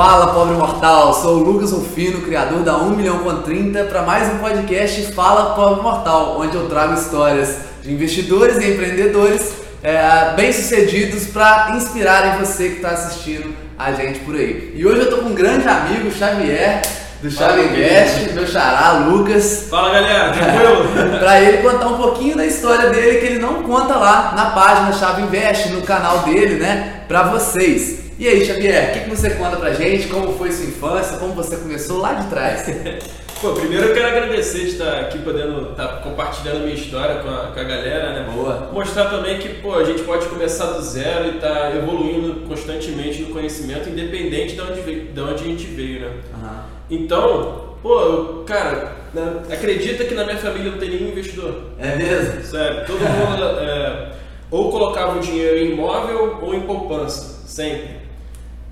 [0.00, 1.12] Fala, pobre mortal!
[1.12, 5.54] Sou o Lucas Rufino, criador da 1 milhão com 30, para mais um podcast Fala,
[5.54, 12.70] pobre mortal, onde eu trago histórias de investidores e empreendedores é, bem-sucedidos para inspirarem você
[12.70, 14.72] que está assistindo a gente por aí.
[14.74, 16.80] E hoje eu tô com um grande amigo, Xavier,
[17.20, 19.66] do Chave Invest, meu xará, Lucas.
[19.68, 20.88] Fala galera, tranquilo?
[21.20, 24.94] para ele contar um pouquinho da história dele que ele não conta lá na página
[24.94, 28.09] Chave Invest, no canal dele, né, para vocês.
[28.20, 30.06] E aí, Xavier, o que, que você conta pra gente?
[30.08, 31.16] Como foi sua infância?
[31.16, 32.66] Como você começou lá de trás?
[33.40, 37.22] Pô, primeiro eu quero agradecer de estar aqui podendo estar tá compartilhando a minha história
[37.22, 38.30] com a, com a galera, né?
[38.30, 38.68] Boa.
[38.74, 43.22] Mostrar também que, pô, a gente pode começar do zero e estar tá evoluindo constantemente
[43.22, 46.12] no conhecimento, independente de onde, veio, de onde a gente veio, né?
[46.34, 46.58] Uhum.
[46.90, 51.70] Então, pô, cara, né, acredita que na minha família não tem nenhum investidor.
[51.78, 52.42] É mesmo?
[52.42, 54.10] Sério, todo mundo é,
[54.50, 57.99] ou colocava o dinheiro em imóvel ou em poupança, sempre.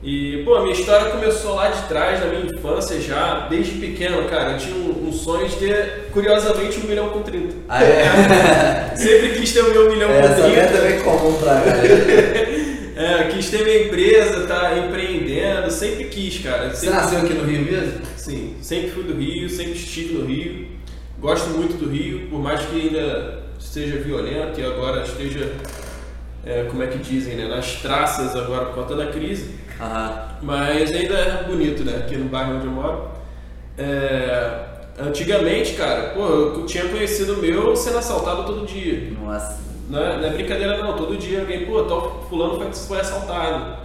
[0.03, 4.29] E, pô, a minha história começou lá de trás, na minha infância já, desde pequeno,
[4.29, 4.53] cara.
[4.53, 7.55] Eu tinha um, um sonho de ter, curiosamente, um milhão com 30.
[7.69, 8.95] Ah, é?
[8.95, 10.49] Sempre quis ter o meu milhão é, com 30.
[10.49, 12.49] Essa é também comum pra galera.
[12.97, 16.73] é, quis ter minha empresa, tá empreendendo, sempre quis, cara.
[16.75, 16.77] Sempre...
[16.77, 18.01] Você nasceu aqui no Rio mesmo?
[18.17, 20.69] Sim, sempre fui do Rio, sempre estive no Rio.
[21.19, 25.53] Gosto muito do Rio, por mais que ainda esteja violento e agora esteja,
[26.47, 29.58] é, como é que dizem, né, nas traças agora por conta da crise.
[29.81, 30.19] Uhum.
[30.43, 31.97] Mas ainda é bonito, né?
[31.99, 33.09] Aqui no bairro onde eu moro.
[33.77, 34.65] É...
[35.01, 39.13] Antigamente, cara, pô, eu tinha conhecido meu sendo assaltado todo dia.
[39.23, 39.61] Nossa.
[39.89, 43.79] Não é, não é brincadeira não, todo dia alguém, pô, tal fulano foi, foi assaltado.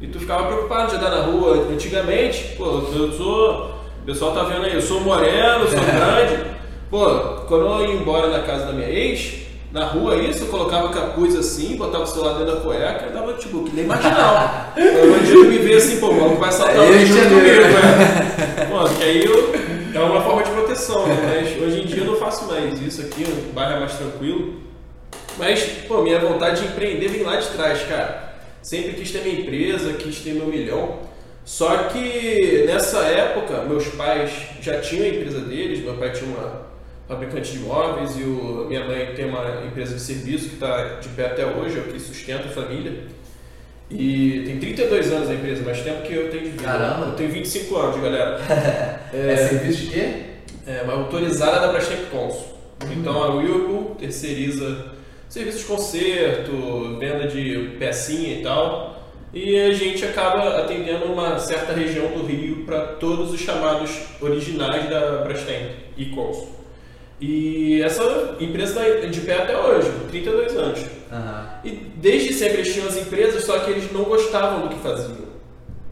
[0.00, 1.68] E tu ficava preocupado de andar na rua.
[1.72, 3.76] Antigamente, pô, eu sou.
[4.02, 6.44] O pessoal tá vendo aí, eu sou moreno, sou grande.
[6.90, 7.06] Pô,
[7.46, 11.36] quando eu ia embora da casa da minha ex, na rua isso, eu colocava capuz
[11.36, 14.72] assim, botava o celular dentro da cueca e dava tipo, que nem marginal.
[14.76, 18.68] o bandido me vê assim, pô, o vai saltar o junto comigo, né?
[18.70, 19.52] Mano, que aí eu,
[19.94, 21.16] é uma forma de proteção, né?
[21.22, 24.54] Mas hoje em dia eu não faço mais isso aqui, o bairro é mais tranquilo.
[25.38, 28.34] Mas, pô, minha vontade de empreender vem lá de trás, cara.
[28.62, 31.00] Sempre quis ter minha empresa, quis ter meu milhão.
[31.44, 36.66] Só que nessa época, meus pais já tinham a empresa deles, meu pai tinha uma
[37.08, 41.08] fabricante de imóveis e o, minha mãe tem uma empresa de serviço que está de
[41.10, 43.04] pé até hoje, é o que sustenta a família.
[43.88, 46.64] E tem 32 anos a empresa, mais tempo que eu tenho de vida.
[46.64, 47.06] Caramba!
[47.06, 48.40] Eu tenho 25 anos, galera.
[49.14, 50.22] é, é serviço de quê?
[50.66, 52.56] É uma autorizada da Brastemp Consul.
[52.82, 52.92] Uhum.
[52.92, 54.86] Então a Whirlpool terceiriza
[55.28, 58.96] serviços de conserto, venda de pecinha e tal.
[59.32, 63.90] E a gente acaba atendendo uma certa região do Rio para todos os chamados
[64.20, 66.56] originais da Brastemp e Consul.
[67.20, 70.80] E essa empresa está de pé até hoje, 32 anos.
[70.80, 71.46] Uhum.
[71.64, 75.26] E desde sempre eles tinham as empresas, só que eles não gostavam do que faziam.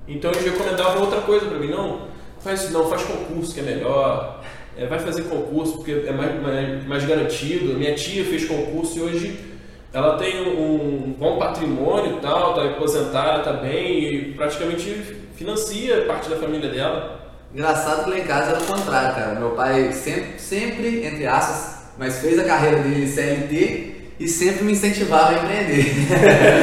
[0.06, 2.08] Então eles recomendavam outra coisa para mim, não,
[2.40, 4.42] faz não, faz concurso que é melhor,
[4.76, 7.74] é, vai fazer concurso porque é mais, mais, mais, garantido.
[7.74, 9.40] Minha tia fez concurso e hoje
[9.94, 14.90] ela tem um, um bom patrimônio e tal, está aposentada, está bem e praticamente
[15.36, 17.23] financia parte da família dela.
[17.54, 19.38] Engraçado que lá em casa era o contrário, cara.
[19.38, 24.72] Meu pai sempre, sempre, entre aspas, mas fez a carreira dele CLT e sempre me
[24.72, 25.84] incentivava a empreender.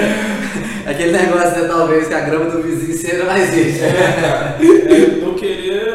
[0.86, 3.80] Aquele negócio, né, talvez, que a grama do vizinho seja mais verde.
[3.80, 5.88] É, é, não querer.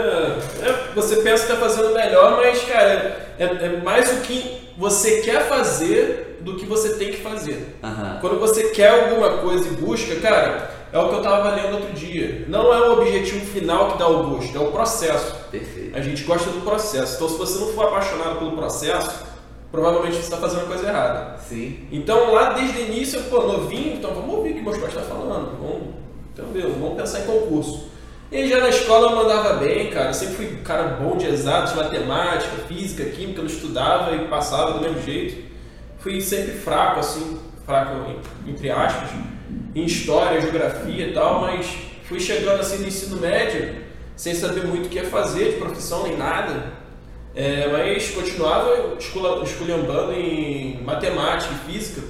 [0.63, 5.21] É, você pensa que está fazendo melhor, mas, cara, é, é, mais o que você
[5.21, 7.77] quer fazer do que você tem que fazer.
[7.83, 8.19] Uhum.
[8.21, 11.93] Quando você quer alguma coisa e busca, cara, é o que eu estava lendo outro
[11.93, 12.45] dia.
[12.49, 15.35] Não é o objetivo final que dá o gosto, é o processo.
[15.51, 15.97] Perfeito.
[15.97, 17.17] A gente gosta do processo.
[17.17, 19.25] Então, se você não for apaixonado pelo processo,
[19.71, 21.39] provavelmente você está fazendo a coisa errada.
[21.39, 21.87] Sim.
[21.91, 25.05] Então, lá desde o início, pô, novinho, então vamos ouvir o que meus pais estão
[25.05, 25.59] falando.
[25.59, 25.95] Vamos,
[26.33, 26.73] entendeu?
[26.79, 27.91] Vamos pensar em concurso.
[28.31, 30.11] E já na escola eu mandava bem, cara.
[30.11, 34.73] Eu sempre fui um cara bom de exatos, matemática, física, química, eu estudava e passava
[34.73, 35.45] do mesmo jeito.
[35.99, 37.93] Fui sempre fraco, assim, fraco
[38.47, 39.11] entre aspas
[39.77, 41.67] em história, geografia e tal, mas
[42.09, 43.85] fui chegando assim no ensino médio
[44.17, 46.73] sem saber muito o que ia fazer de profissão nem nada.
[47.35, 52.01] É, mas continuava esculhambando em matemática e física.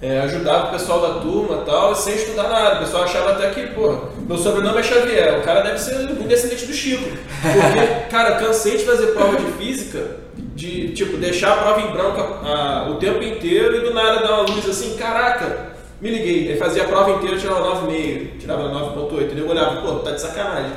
[0.00, 2.76] É, ajudava o pessoal da turma tal, sem estudar nada.
[2.76, 6.26] O pessoal achava até que, pô, meu sobrenome é Xavier, o cara deve ser um
[6.26, 7.04] descendente do Chico.
[7.04, 10.18] Porque, cara, cansei de fazer prova de física,
[10.54, 14.22] de, tipo, deixar a prova em branco a, a, o tempo inteiro e do nada
[14.22, 18.62] dar uma luz assim, caraca, me liguei, aí fazia a prova inteira, tirava 9,5, tirava
[18.62, 19.44] 9,8, entendeu?
[19.44, 20.72] Eu olhava, pô, tá de sacanagem.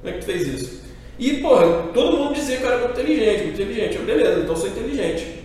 [0.00, 0.82] Como é que tu fez isso?
[1.18, 3.96] E, porra, todo mundo dizia que eu era muito inteligente, muito inteligente.
[3.96, 5.44] Eu, beleza, então sou inteligente.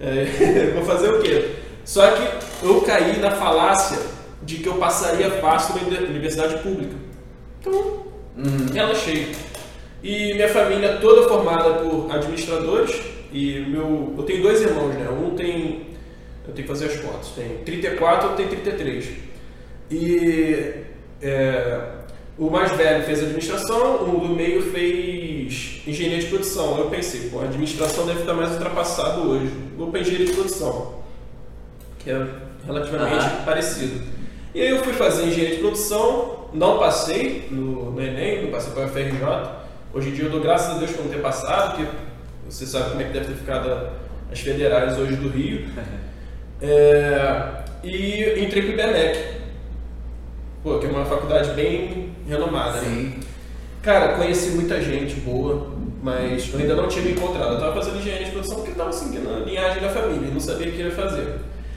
[0.00, 1.50] É, vou fazer o quê?
[1.84, 3.98] Só que eu caí na falácia
[4.42, 6.94] de que eu passaria fácil na universidade pública.
[7.60, 8.04] Então,
[8.36, 8.66] Uhum.
[8.74, 9.28] Ela cheia.
[10.02, 13.00] E minha família toda formada por administradores.
[13.32, 15.08] E meu, eu tenho dois irmãos, né?
[15.08, 15.94] Um tem.
[16.46, 17.28] Eu tenho que fazer as contas.
[17.28, 19.08] Tem 34, outro tem 33.
[19.90, 20.74] E
[21.22, 21.80] é,
[22.36, 26.78] o mais velho fez administração, o do meio fez engenharia de produção.
[26.78, 29.50] Eu pensei, pô, a administração deve estar mais ultrapassado hoje.
[29.76, 31.02] Vou para engenharia de produção,
[31.98, 32.26] que é
[32.66, 34.02] relativamente parecido.
[34.54, 38.72] E aí eu fui fazer engenharia de produção, não passei no, no Enem, não passei
[38.72, 39.64] para a FRJ.
[39.92, 41.90] Hoje em dia eu dou graças a Deus por não ter passado, porque
[42.48, 43.90] você sabe como é que deve ter ficado
[44.30, 45.68] as federais hoje do Rio.
[46.66, 47.42] É,
[47.82, 49.18] e entrei para o IBMEC,
[50.62, 52.80] pô, que é uma faculdade bem renomada.
[52.80, 52.84] né?
[52.88, 53.14] Sim.
[53.82, 55.66] Cara, conheci muita gente boa,
[56.02, 57.52] mas eu ainda não tinha me encontrado.
[57.54, 60.32] Eu tava fazendo engenharia de produção porque eu tava seguindo a linhagem da família, e
[60.32, 61.34] não sabia o que ia fazer.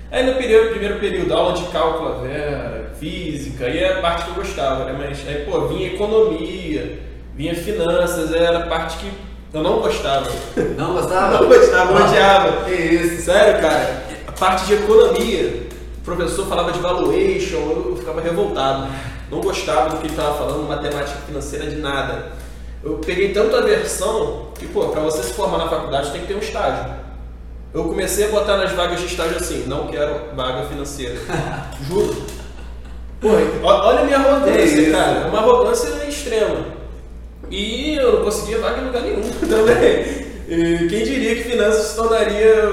[0.10, 4.30] Aí no período, primeiro período, aula de cálculo, Vera, física, e é a parte que
[4.30, 4.96] eu gostava, né?
[4.98, 6.98] Mas aí, pô, vinha economia,
[7.36, 9.12] vinha finanças, era a parte que
[9.54, 10.30] eu não gostava.
[10.78, 11.42] Não gostava?
[11.44, 12.08] Não gostava, Não.
[12.08, 12.64] odiava.
[12.66, 13.24] Que isso?
[13.24, 14.04] Sério, cara,
[14.40, 15.68] parte de economia,
[15.98, 17.58] o professor falava de valuation,
[17.88, 18.88] eu ficava revoltado.
[19.30, 22.32] Não gostava do que ele estava falando, matemática financeira de nada.
[22.84, 26.36] Eu peguei tanta aversão que, pô, pra você se formar na faculdade tem que ter
[26.36, 26.94] um estágio.
[27.74, 31.20] Eu comecei a botar nas vagas de estágio assim, não quero vaga financeira.
[31.88, 32.16] Juro.
[33.20, 33.30] Pô,
[33.64, 34.92] olha a minha arrogância, isso?
[34.92, 35.20] cara.
[35.20, 36.78] É uma arrogância extrema.
[37.50, 40.28] E eu não conseguia vaga em lugar nenhum também.
[40.48, 42.70] E quem diria que finanças se tornaria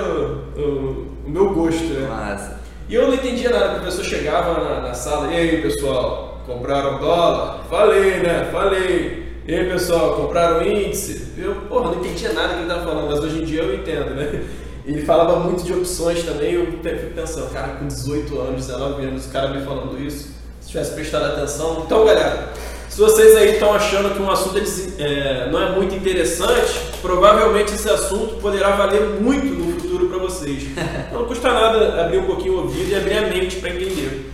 [0.56, 2.06] o meu gosto, né?
[2.08, 2.60] Massa.
[2.88, 7.00] E eu não entendia nada, o professor chegava na, na sala, e aí pessoal, compraram
[7.00, 7.64] dólar?
[7.68, 8.48] Falei, né?
[8.52, 9.40] Falei.
[9.44, 11.32] E aí pessoal, compraram índice?
[11.36, 14.14] Eu, porra, não entendia nada que ele estava falando, mas hoje em dia eu entendo,
[14.14, 14.44] né?
[14.86, 19.24] Ele falava muito de opções também, eu fico pensando, cara, com 18 anos, 19 anos,
[19.24, 21.84] o cara me falando isso, se tivesse prestado atenção.
[21.86, 22.52] Então, galera,
[22.94, 27.90] se vocês aí estão achando que um assunto é não é muito interessante, provavelmente esse
[27.90, 30.62] assunto poderá valer muito no futuro para vocês.
[30.62, 34.30] Então, não custa nada abrir um pouquinho o ouvido e abrir a mente para entender.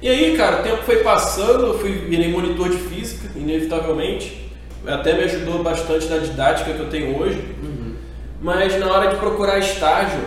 [0.00, 4.50] E aí, cara, o tempo foi passando, eu fui virei monitor de física, inevitavelmente.
[4.86, 7.44] Até me ajudou bastante na didática que eu tenho hoje.
[8.40, 10.20] Mas na hora de procurar estágio,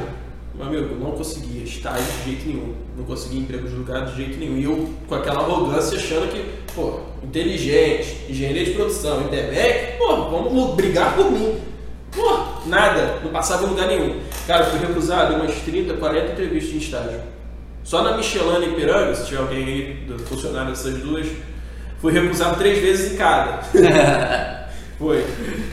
[0.54, 2.76] meu amigo, não conseguia estágio de jeito nenhum.
[2.98, 4.58] Não conseguia emprego de lugar de jeito nenhum.
[4.58, 6.44] E eu com aquela arrogância achando que,
[6.76, 11.60] pô, inteligente, engenharia de produção, ITEMEC, pô, vamos brigar por mim.
[12.12, 14.20] Pô, nada, não passava em lugar nenhum.
[14.48, 17.22] Cara, fui recusado em umas 30, 40 entrevistas de estágio.
[17.84, 21.28] Só na Michelana e Piranga, se tiver alguém aí funcionário dessas duas,
[22.00, 23.64] fui recusado três vezes em cada.
[25.00, 25.26] Foi.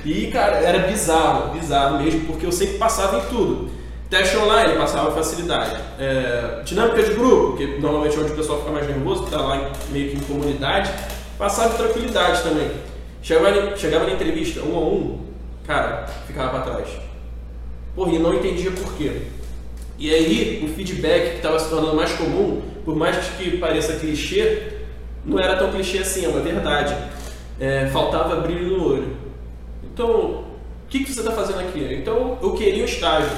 [0.05, 3.71] E, cara, era bizarro, bizarro mesmo, porque eu sempre passava em tudo.
[4.09, 5.77] Teste online, passava facilidade.
[5.99, 9.39] É, dinâmica de grupo, que normalmente é onde o pessoal fica mais nervoso, que tá
[9.39, 10.93] lá meio que em comunidade,
[11.37, 12.71] passava tranquilidade também.
[13.21, 15.27] Chegava, chegava na entrevista um a um,
[15.67, 16.89] cara, ficava pra trás.
[17.97, 19.23] Porra, e não entendia por quê.
[19.99, 24.75] E aí, o feedback que estava se tornando mais comum, por mais que pareça clichê,
[25.25, 26.95] não era tão clichê assim, é uma verdade.
[27.59, 29.17] É, faltava brilho no olho.
[29.83, 30.45] Então, o
[30.89, 31.83] que, que você está fazendo aqui?
[31.95, 33.31] Então, eu queria um estágio,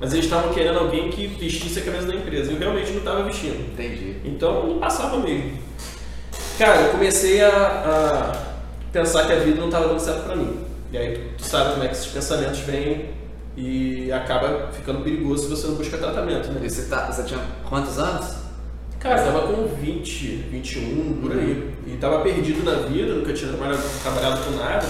[0.00, 2.52] mas eles estavam querendo alguém que vestisse a camisa da empresa.
[2.52, 3.72] Eu realmente não estava vestindo.
[3.72, 4.16] Entendi.
[4.24, 5.58] Então, não passava mesmo.
[6.56, 10.60] Cara, eu comecei a, a pensar que a vida não estava dando certo para mim.
[10.92, 13.10] E aí, tu, tu sabe como é que esses pensamentos vêm
[13.56, 16.60] e acaba ficando perigoso se você não busca tratamento, né?
[16.62, 18.36] E você, tá, você tinha quantos anos?
[19.00, 21.74] Cara, eu tava com 20, 21, por aí.
[21.86, 24.86] E tava perdido na vida, nunca tinha trabalhado, trabalhado com nada.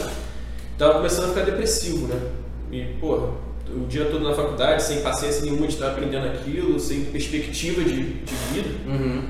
[0.76, 2.20] Tava começando a ficar depressivo, né?
[2.70, 3.32] E, porra,
[3.82, 8.14] o dia todo na faculdade, sem paciência nenhuma de estar aprendendo aquilo, sem perspectiva de,
[8.14, 8.68] de vida.
[8.86, 9.22] Uhum.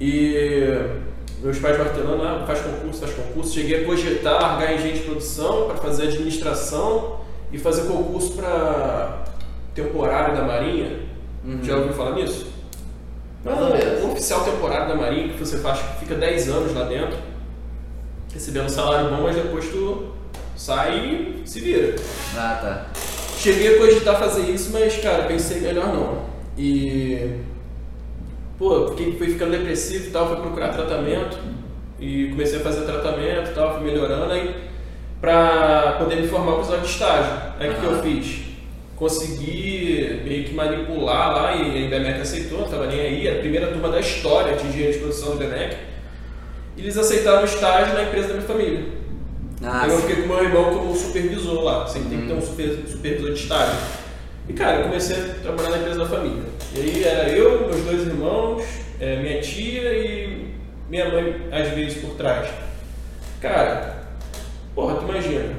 [0.00, 0.78] E
[1.42, 3.52] meus pais martelando, ah, faz concurso, faz concurso.
[3.52, 7.20] Cheguei a cogitar largar engenharia de produção para fazer administração
[7.52, 9.24] e fazer concurso para
[9.74, 11.00] temporário da Marinha.
[11.44, 11.62] Uhum.
[11.64, 12.46] Já ouviu falar nisso?
[13.44, 14.04] Mais ou menos.
[14.04, 17.18] um oficial temporário da Marinha que você faz, fica 10 anos lá dentro,
[18.32, 20.12] recebendo um salário bom, mas depois tu
[20.56, 21.96] sai e se vira.
[22.36, 23.11] Ah, tá.
[23.42, 26.26] Cheguei a cogitar fazer isso, mas cara, pensei melhor não.
[26.56, 27.38] E
[28.56, 31.36] pô, fiquei, fui ficando depressivo e tal, fui procurar tratamento
[31.98, 34.54] e comecei a fazer tratamento e tal, fui melhorando aí
[35.20, 37.32] pra poder me formar para de estágio.
[37.58, 38.42] Aí o que que eu fiz?
[38.94, 43.40] Consegui meio que manipular lá e a IBMEC aceitou, não tava nem aí, era a
[43.40, 45.76] primeira turma da história de engenharia de produção do IBMEC.
[46.76, 49.01] E eles aceitaram o estágio na empresa da minha família.
[49.64, 52.42] Ah, eu fiquei com meu irmão como supervisor lá, sempre tem que ter um Uhum.
[52.42, 53.74] super- supervisor de estágio.
[54.48, 56.42] E cara, eu comecei a trabalhar na empresa da família.
[56.74, 58.64] E aí era eu, meus dois irmãos,
[59.00, 60.52] eh, minha tia e
[60.90, 62.48] minha mãe às vezes por trás.
[63.40, 64.02] Cara,
[64.74, 65.54] porra, tu imagina,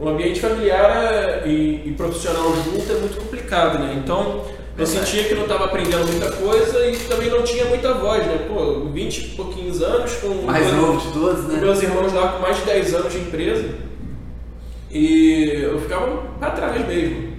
[0.00, 3.94] o ambiente familiar e, e profissional junto é muito complicado, né?
[4.02, 4.44] Então,
[4.76, 8.46] eu sentia que não estava aprendendo muita coisa e também não tinha muita voz, né?
[8.48, 10.42] Pô, 20 e pouquinhos anos com.
[10.42, 11.58] Mais novo de todos, né?
[11.60, 13.74] Meus irmãos lá com mais de 10 anos de empresa.
[14.90, 16.06] E eu ficava
[16.40, 17.34] para trás mesmo.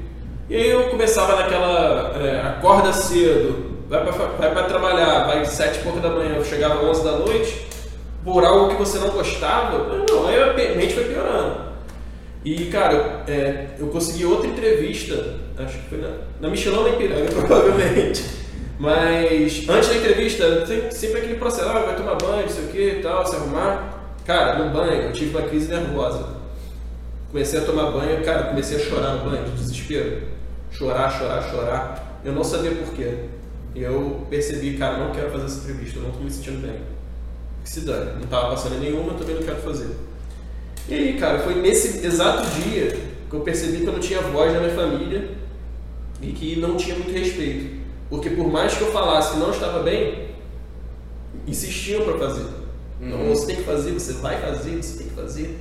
[0.49, 2.15] E aí eu começava naquela.
[2.21, 7.03] É, acorda cedo, vai para trabalhar, vai 7 e pouco da manhã, eu chegava 11
[7.03, 7.67] da noite,
[8.23, 11.74] por algo que você não gostava, não, aí a mente foi piorando.
[12.45, 17.31] E, cara, é, eu consegui outra entrevista, acho que foi na, na Michelin da Ipiranga,
[17.33, 18.23] provavelmente.
[18.77, 22.99] Mas antes da entrevista, sempre aquele processo, ah, vai tomar banho, não sei o que
[22.99, 24.13] e tal, se arrumar.
[24.25, 26.35] Cara, no banho, eu tive uma crise nervosa.
[27.31, 30.21] Comecei a tomar banho, cara, comecei a chorar no banho, de desespero.
[30.69, 32.21] Chorar, chorar, chorar.
[32.23, 33.25] Eu não sabia porquê.
[33.75, 36.79] Eu percebi, cara, não quero fazer essa entrevista, eu não estou me sentindo bem.
[37.63, 39.89] Que se dane, não estava passando nenhuma, eu também não quero fazer.
[40.87, 42.95] E aí, cara, foi nesse exato dia
[43.29, 45.29] que eu percebi que eu não tinha voz na minha família
[46.21, 47.83] e que não tinha muito respeito.
[48.09, 50.29] Porque por mais que eu falasse que não estava bem,
[51.47, 52.45] insistiam para fazer.
[53.01, 53.29] Então uhum.
[53.29, 55.59] você tem que fazer, você vai fazer, você tem que fazer.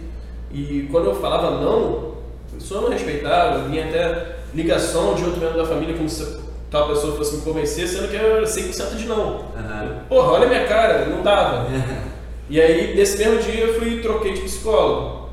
[0.52, 2.14] E quando eu falava não,
[2.52, 6.38] a pessoa não respeitava, vinha até ligação de outro membro da família como se
[6.71, 9.37] tal pessoa fosse me convencer, sendo que era 100% de não.
[9.37, 9.99] Uhum.
[10.09, 11.66] Porra, olha a minha cara, não dava.
[12.48, 15.30] E aí, nesse mesmo dia, eu fui troquei de psicólogo.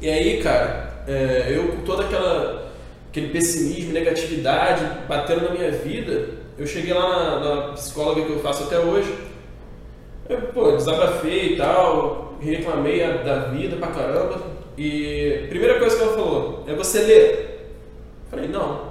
[0.00, 2.70] E aí, cara, é, eu com toda aquela
[3.10, 8.38] aquele pessimismo, negatividade batendo na minha vida, eu cheguei lá na, na psicóloga que eu
[8.38, 9.12] faço até hoje.
[10.28, 14.40] Eu, pô, desabafei e tal, reclamei da vida pra caramba.
[14.78, 17.74] E a primeira coisa que ela falou é você ler.
[18.30, 18.90] Falei, não.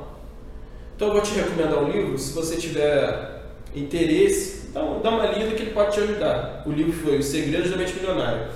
[0.95, 3.41] Então eu vou te recomendar um livro, se você tiver
[3.73, 6.61] interesse então, dá uma lida que ele pode te ajudar.
[6.65, 8.49] O livro foi Os Segredos da Mente Milionária.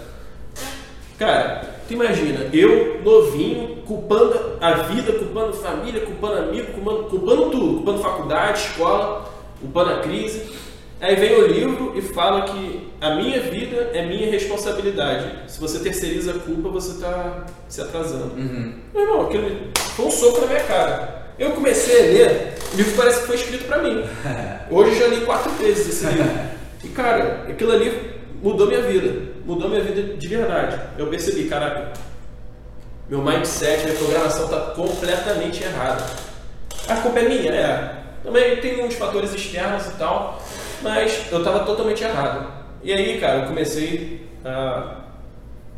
[1.18, 7.76] Cara, tu imagina, eu, novinho, culpando a vida, culpando família, culpando amigo, culpando, culpando tudo,
[7.76, 10.54] culpando faculdade, escola, culpando a crise.
[11.02, 15.52] Aí vem o livro e fala que a minha vida é minha responsabilidade.
[15.52, 18.36] Se você terceiriza a culpa, você está se atrasando.
[18.36, 18.76] Uhum.
[18.94, 21.23] Meu irmão, aquilo foi um soco na minha cara.
[21.38, 24.04] Eu comecei a ler, o livro parece que foi escrito para mim.
[24.70, 26.30] Hoje eu já li quatro vezes esse livro.
[26.84, 29.34] E cara, aquilo ali mudou minha vida.
[29.46, 30.80] Mudou minha vida de verdade.
[30.98, 31.94] Eu percebi, caraca,
[33.10, 36.06] meu mindset, minha programação está completamente errada.
[36.88, 37.96] A culpa é minha, é.
[38.24, 40.42] Também tem uns fatores externos e tal,
[40.82, 42.52] mas eu estava totalmente errado.
[42.84, 44.98] E aí, cara, eu comecei a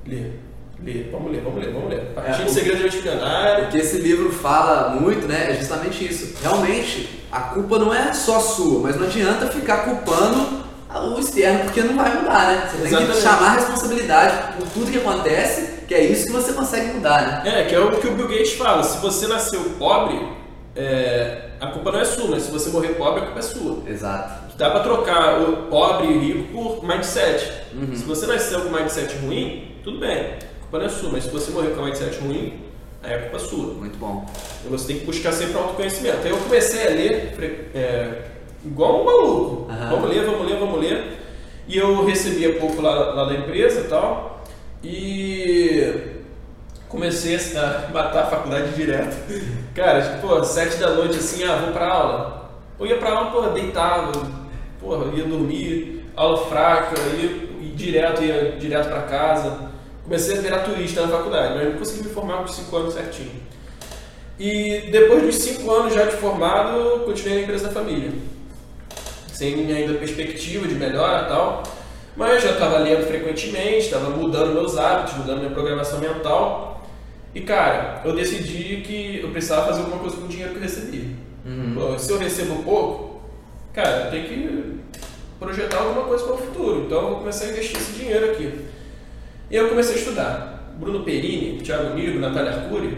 [0.05, 0.44] ler
[0.83, 2.01] ler, vamos ler, vamos ler, vamos ler.
[2.13, 3.65] Partindo é, Segredo de Milionário.
[3.65, 6.35] O que esse livro fala muito, né, é justamente isso.
[6.41, 11.81] Realmente, a culpa não é só sua, mas não adianta ficar culpando o externo, porque
[11.81, 12.69] não vai mudar, né?
[12.69, 13.11] Você Exatamente.
[13.11, 16.93] tem que chamar a responsabilidade por tudo que acontece, que é isso que você consegue
[16.93, 17.61] mudar, né?
[17.61, 18.81] É, que é o que o Bill Gates fala.
[18.81, 20.25] Se você nasceu pobre,
[20.73, 23.83] é, a culpa não é sua, mas se você morrer pobre, a culpa é sua.
[23.87, 24.45] Exato.
[24.57, 27.51] Dá pra trocar o pobre e rico por mindset.
[27.73, 27.93] Uhum.
[27.93, 31.51] Se você nasceu com mindset ruim, tudo bem culpa não é sua, mas se você
[31.51, 32.61] morrer com a mindset ruim,
[33.03, 33.73] aí é culpa sua.
[33.73, 34.25] Muito bom.
[34.59, 36.19] Então você tem que buscar sempre autoconhecimento.
[36.23, 38.21] Aí eu comecei a ler é,
[38.65, 39.71] igual um maluco.
[39.71, 39.89] Uhum.
[39.89, 41.17] Vamos ler, vamos ler, vamos ler.
[41.67, 44.43] E eu recebia pouco lá, lá da empresa e tal.
[44.83, 45.93] E
[46.87, 49.15] comecei a matar a faculdade direto.
[49.73, 52.51] Cara, tipo, pô, sete da noite assim, ah, vou pra aula.
[52.79, 54.11] Eu ia pra aula, pô, deitava,
[54.79, 57.29] porra, ia dormir, aula fraca, ia,
[57.61, 59.74] ia direto, ia direto pra casa.
[60.05, 63.31] Comecei a virar turista na faculdade, mas não consegui me formar com 5 anos certinho.
[64.39, 68.11] E depois dos 5 anos já de formado, continuei na empresa da família.
[69.33, 71.63] Sem ainda perspectiva de melhora e tal.
[72.15, 76.87] Mas já estava lendo frequentemente, estava mudando meus hábitos, mudando minha programação mental.
[77.33, 80.63] E cara, eu decidi que eu precisava fazer alguma coisa com o dinheiro que eu
[80.63, 81.15] recebi.
[81.43, 81.75] Uhum.
[81.75, 83.21] Pô, se eu recebo pouco,
[83.73, 84.79] cara, eu tenho que
[85.39, 86.83] projetar alguma coisa para o futuro.
[86.85, 88.53] Então eu vou começar a investir esse dinheiro aqui.
[89.49, 90.73] E eu comecei a estudar.
[90.79, 92.97] Bruno Perini, Thiago Nigro, Natália Arcuri,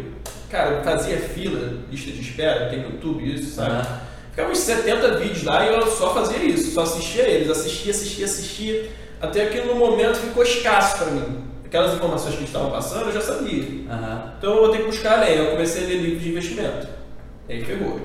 [0.50, 3.76] cara, eu fazia fila, lista de espera, tem no YouTube isso, sabe?
[3.76, 3.98] Uhum.
[4.32, 8.26] Ficava uns 70 vídeos lá e eu só fazia isso, só assistia eles, assistia, assistia,
[8.26, 8.90] assistia,
[9.22, 11.44] até que no momento ficou escasso para mim.
[11.66, 13.64] Aquelas informações que estavam passando eu já sabia.
[13.64, 14.32] Uhum.
[14.38, 15.38] Então eu vou ter que buscar além.
[15.38, 16.88] Eu comecei a ler livros de investimento.
[17.50, 18.00] E aí pegou.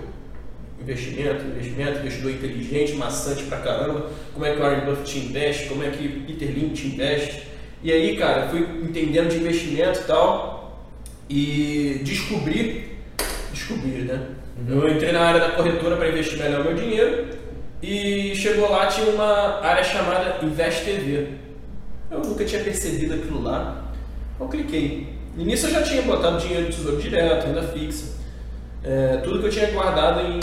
[0.81, 4.11] Investimento, investimento, investidor inteligente, maçante pra caramba.
[4.33, 7.51] Como é que o Warren Buffett investe, como é que Peter Lynch investe
[7.83, 10.53] e aí, cara, fui entendendo de investimento e tal
[11.29, 12.91] e descobri,
[13.51, 14.29] descobri, né?
[14.69, 14.83] Uhum.
[14.83, 17.29] Eu entrei na área da corretora para investir melhor meu dinheiro
[17.83, 21.29] e chegou lá tinha uma área chamada Invest TV.
[22.11, 23.91] Eu nunca tinha percebido aquilo lá.
[24.39, 25.09] Eu cliquei.
[25.35, 28.21] No início eu já tinha botado dinheiro no tesouro direto, renda fixa.
[28.85, 30.41] É, tudo que eu tinha guardado em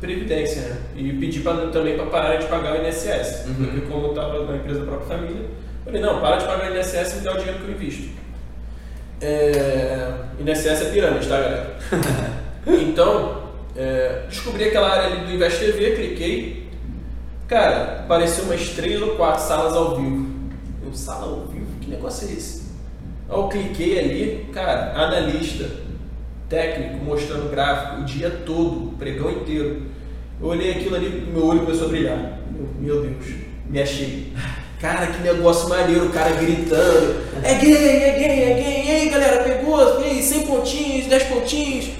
[0.00, 0.76] previdência, né?
[0.96, 3.46] E pedi pra, também para parar de pagar o INSS.
[3.46, 3.54] Uhum.
[3.54, 5.46] Porque como eu estava na empresa da própria família,
[5.84, 7.70] eu falei, não, para de pagar o INSS e me dá o dinheiro que eu
[7.72, 8.08] invisto.
[9.20, 11.76] É, INSS é pirâmide, tá galera?
[12.66, 13.42] então,
[13.76, 16.70] é, descobri aquela área ali do Invest TV, cliquei.
[17.48, 20.30] Cara, apareceu umas três ou quatro salas ao vivo.
[20.84, 21.66] Eu, sala ao vivo?
[21.80, 22.62] Que negócio é esse?
[23.28, 25.68] Eu cliquei ali, cara, analista,
[26.48, 29.82] técnico, mostrando gráfico o dia todo, o pregão inteiro.
[30.40, 32.40] Eu olhei aquilo ali, meu olho começou a brilhar.
[32.50, 33.34] Meu, meu Deus,
[33.66, 34.32] me achei.
[34.82, 37.22] Cara, que negócio maneiro, o cara gritando.
[37.44, 38.84] É gay, é gay, é gay.
[38.84, 39.80] E aí, galera, pegou?
[40.00, 41.90] E aí, 100 pontinhos, 10 pontinhos.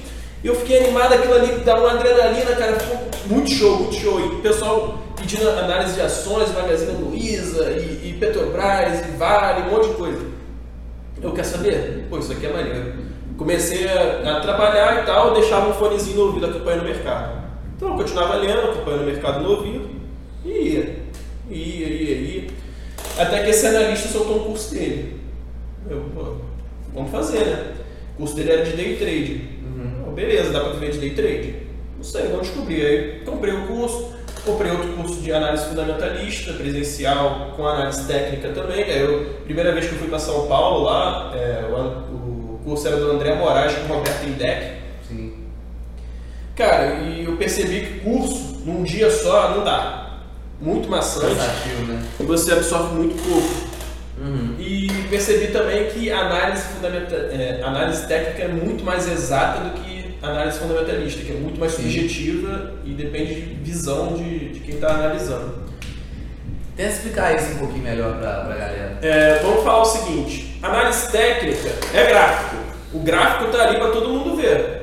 [0.42, 2.80] E eu fiquei animado, aquilo ali dá uma adrenalina, cara.
[2.80, 4.18] Ficou muito show, muito show.
[4.18, 9.70] E o pessoal pedindo análise de ações, Magazine Luiza, e, e Petrobras, e Vale, um
[9.70, 10.20] monte de coisa.
[11.22, 12.06] Eu quero saber?
[12.10, 12.94] Pô, isso aqui é maneiro.
[13.38, 17.42] Comecei a, a trabalhar e tal, deixava um fonezinho no ouvido acompanhando o mercado.
[17.76, 19.88] Então eu continuava lendo, acompanhando o mercado no ouvido,
[20.44, 20.96] e ia,
[21.48, 22.01] ia, ia, ia.
[23.18, 25.20] Até que esse analista soltou um curso dele.
[25.88, 26.36] Eu, pô,
[26.94, 27.72] vamos fazer, né?
[28.14, 29.48] O curso dele era de day trade.
[29.64, 30.14] Uhum.
[30.14, 31.56] Beleza, dá pra viver de day trade?
[31.96, 32.84] Não sei, vamos descobrir.
[32.84, 34.12] Aí comprei o curso,
[34.44, 38.84] comprei outro curso de análise fundamentalista, presencial, com análise técnica também.
[38.84, 42.86] Aí eu, primeira vez que eu fui para São Paulo lá, é, o, o, curso
[42.86, 44.78] era do André Moraes com o Roberto Indec.
[45.08, 45.34] Sim.
[46.56, 50.11] Cara, e eu percebi que curso, num dia só, não dá.
[50.62, 51.34] Muito maçante.
[51.34, 52.02] Cansativo, né?
[52.20, 53.72] E você absorve muito pouco.
[54.18, 54.54] Uhum.
[54.60, 59.80] E percebi também que a análise, fundamenta, é, análise técnica é muito mais exata do
[59.80, 61.82] que a análise fundamentalista, que é muito mais Sim.
[61.82, 65.62] subjetiva e depende de visão de, de quem está analisando.
[66.76, 68.98] Tenta explicar isso um pouquinho melhor pra, pra galera.
[69.02, 72.56] É, vamos falar o seguinte: análise técnica é gráfico.
[72.94, 74.82] O gráfico está ali para todo mundo ver.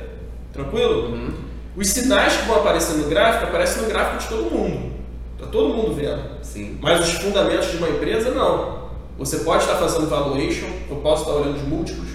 [0.51, 1.13] Tranquilo?
[1.13, 1.33] Uhum.
[1.77, 4.98] Os sinais que vão aparecer no gráfico aparecem no gráfico de todo mundo.
[5.39, 6.19] Está todo mundo vendo.
[6.41, 6.77] Sim.
[6.81, 8.89] Mas os fundamentos de uma empresa, não.
[9.17, 12.09] Você pode estar fazendo valuation, eu posso estar olhando os múltiplos.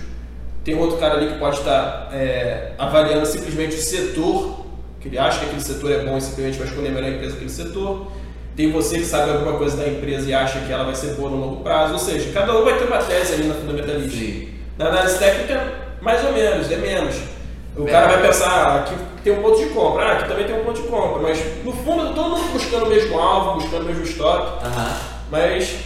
[0.62, 4.64] Tem outro cara ali que pode estar é, avaliando simplesmente o setor,
[5.00, 7.32] que ele acha que aquele setor é bom e simplesmente vai escolher a melhor empresa
[7.32, 8.06] daquele setor.
[8.56, 11.28] Tem você que sabe alguma coisa da empresa e acha que ela vai ser boa
[11.30, 11.94] no longo prazo.
[11.94, 14.16] Ou seja, cada um vai ter uma tese ali na fundamentalista.
[14.16, 14.48] Sim.
[14.78, 17.16] Na análise técnica, mais ou menos, é menos.
[17.76, 17.90] O É.
[17.90, 20.64] cara vai pensar, ah, aqui tem um ponto de compra, ah, aqui também tem um
[20.64, 24.04] ponto de compra, mas no fundo todo mundo buscando o mesmo alvo, buscando o mesmo
[24.04, 24.64] estoque,
[25.30, 25.76] mas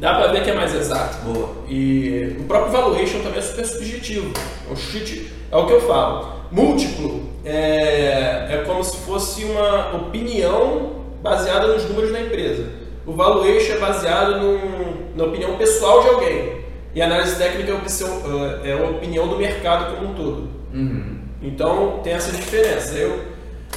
[0.00, 1.18] dá pra ver que é mais exato.
[1.24, 1.50] Boa.
[1.68, 4.32] E o próprio valuation também é super subjetivo.
[4.68, 6.38] É o chute, é o que eu falo.
[6.50, 10.92] Múltiplo é, é como se fosse uma opinião
[11.22, 12.66] baseada nos números da empresa.
[13.06, 16.58] O valuation é baseado num- na opinião pessoal de alguém.
[16.94, 18.22] E a análise técnica é opção-
[18.64, 20.48] é a opinião do mercado como um todo.
[20.72, 21.17] Uhum.
[21.42, 22.94] Então tem essa diferença.
[22.94, 23.24] Eu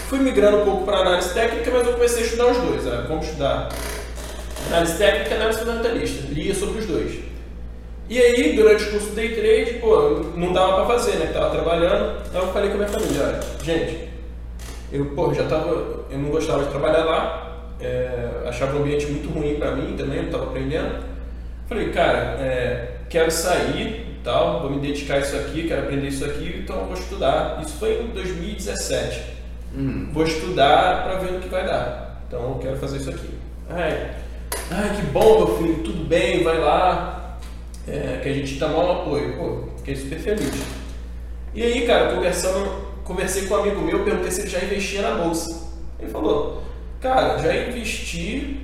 [0.08, 2.84] fui migrando um pouco para análise técnica, mas eu comecei a estudar os dois.
[2.84, 3.06] Né?
[3.08, 3.69] Como estudar
[4.67, 6.28] análise técnica e análise fundamentalista.
[6.34, 7.19] Lia sobre os dois.
[8.10, 11.28] E aí, durante o curso de day trade, pô, não dava para fazer, né?
[11.28, 12.17] Tava trabalhando.
[12.34, 14.10] Aí eu falei com a minha família, olha, gente,
[14.91, 15.69] eu, pô, já tava,
[16.10, 20.24] eu não gostava de trabalhar lá, é, achava o ambiente muito ruim para mim também,
[20.24, 21.06] não tava aprendendo.
[21.69, 26.26] Falei, cara, é, quero sair tal, vou me dedicar a isso aqui, quero aprender isso
[26.26, 27.62] aqui, então vou estudar.
[27.62, 29.22] Isso foi em 2017.
[29.76, 30.10] Uhum.
[30.12, 32.24] Vou estudar para ver no que vai dar.
[32.28, 33.30] Então eu quero fazer isso aqui.
[33.70, 34.12] Ai,
[34.72, 37.38] ai que bom, meu filho, tudo bem, vai lá.
[37.88, 39.38] É, que a gente dá maior apoio.
[39.38, 40.54] Pô, fiquei super feliz.
[41.54, 42.70] E aí, cara, conversando,
[43.04, 45.70] conversei com um amigo meu, perguntei se ele já investia na bolsa.
[46.00, 46.64] Ele falou,
[47.00, 48.62] cara, já investi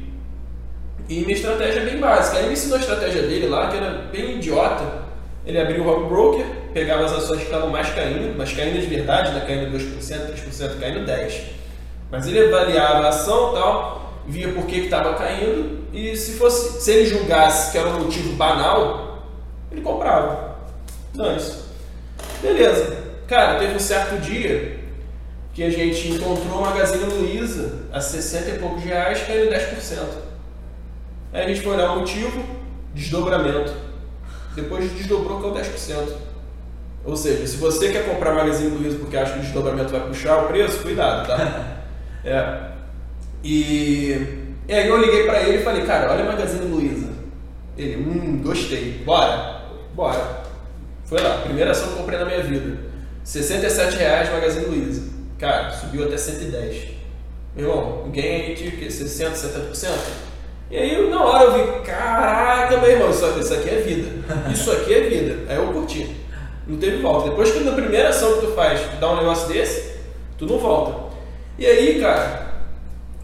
[1.10, 2.38] e minha estratégia é bem básica.
[2.38, 5.07] Aí ele me ensinou a estratégia dele lá, que era bem idiota.
[5.48, 8.86] Ele abriu o home broker, pegava as ações que estavam mais caindo, mas caindo de
[8.86, 9.46] verdade, né?
[9.48, 11.42] caindo 2%, 3%, caindo 10%.
[12.12, 16.92] Mas ele avaliava a ação tal, via por que estava caindo, e se, fosse, se
[16.92, 19.24] ele julgasse que era um motivo banal,
[19.72, 20.58] ele comprava.
[21.16, 21.66] Não, isso.
[22.42, 22.98] Beleza.
[23.26, 24.78] Cara, teve um certo dia
[25.54, 30.00] que a gente encontrou uma Magazine Luiza a 60 e poucos reais, caindo 10%.
[31.32, 32.44] Aí a gente foi olhar o motivo,
[32.94, 33.87] desdobramento.
[34.58, 36.14] Depois desdobrou que é o 10%.
[37.06, 40.44] Ou seja, se você quer comprar Magazine Luiza porque acha que o desdobramento vai puxar
[40.44, 41.78] o preço, cuidado, tá?
[42.26, 42.72] É.
[43.42, 47.08] E, e aí eu liguei pra ele e falei, cara, olha Magazine Luiza.
[47.78, 49.62] Ele, hum, gostei, bora,
[49.94, 50.42] bora.
[51.06, 52.80] Foi lá, primeira ação que eu comprei na minha vida.
[53.24, 55.04] 67 reais Magazine Luiza.
[55.38, 56.88] Cara, subiu até 110.
[57.56, 58.88] Meu irmão, ganha aí de quê?
[58.88, 60.27] 60%, 70%?
[60.70, 64.10] E aí, na hora eu vi, caraca, meu irmão, isso, isso aqui é vida.
[64.52, 65.38] Isso aqui é vida.
[65.50, 66.16] Aí eu curti.
[66.68, 67.30] Não teve volta.
[67.30, 69.94] Depois que na primeira ação que tu faz, tu dá um negócio desse,
[70.38, 71.16] tu não volta.
[71.58, 72.48] E aí, cara,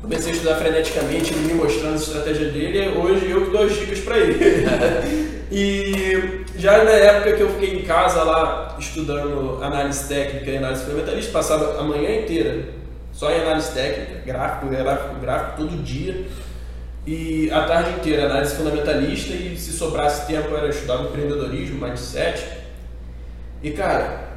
[0.01, 3.73] comecei a estudar freneticamente, ele me mostrando a estratégia dele, hoje eu que dou as
[3.73, 4.37] dicas pra ele.
[5.51, 10.83] e já na época que eu fiquei em casa lá estudando análise técnica e análise
[10.83, 12.63] fundamentalista, passava a manhã inteira
[13.13, 16.25] só em análise técnica, gráfico, gráfico, gráfico, todo dia.
[17.05, 22.47] E a tarde inteira análise fundamentalista e se sobrasse tempo era estudar empreendedorismo, mindset.
[23.61, 24.29] E cara,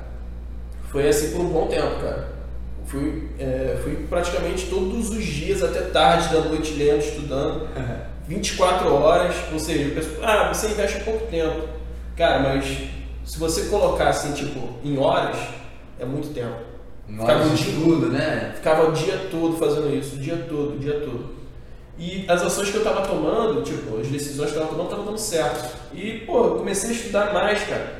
[0.90, 2.36] foi assim por um bom tempo, cara.
[2.86, 7.68] Fui, é, fui praticamente todos os dias até tarde da noite lendo, estudando.
[8.28, 11.68] 24 horas, ou seja, ah, você investe pouco tempo.
[12.16, 12.88] Cara, mas
[13.24, 15.36] se você colocar assim, tipo, em horas,
[15.98, 16.56] é muito tempo.
[17.08, 18.52] Ficava o dia tudo, né?
[18.56, 21.35] Ficava o dia todo fazendo isso, o dia todo, o dia todo.
[21.98, 25.06] E as ações que eu tava tomando, tipo, as decisões que eu tava tomando, estavam
[25.06, 25.76] dando certo.
[25.94, 27.94] E, pô, comecei a estudar mais, cara.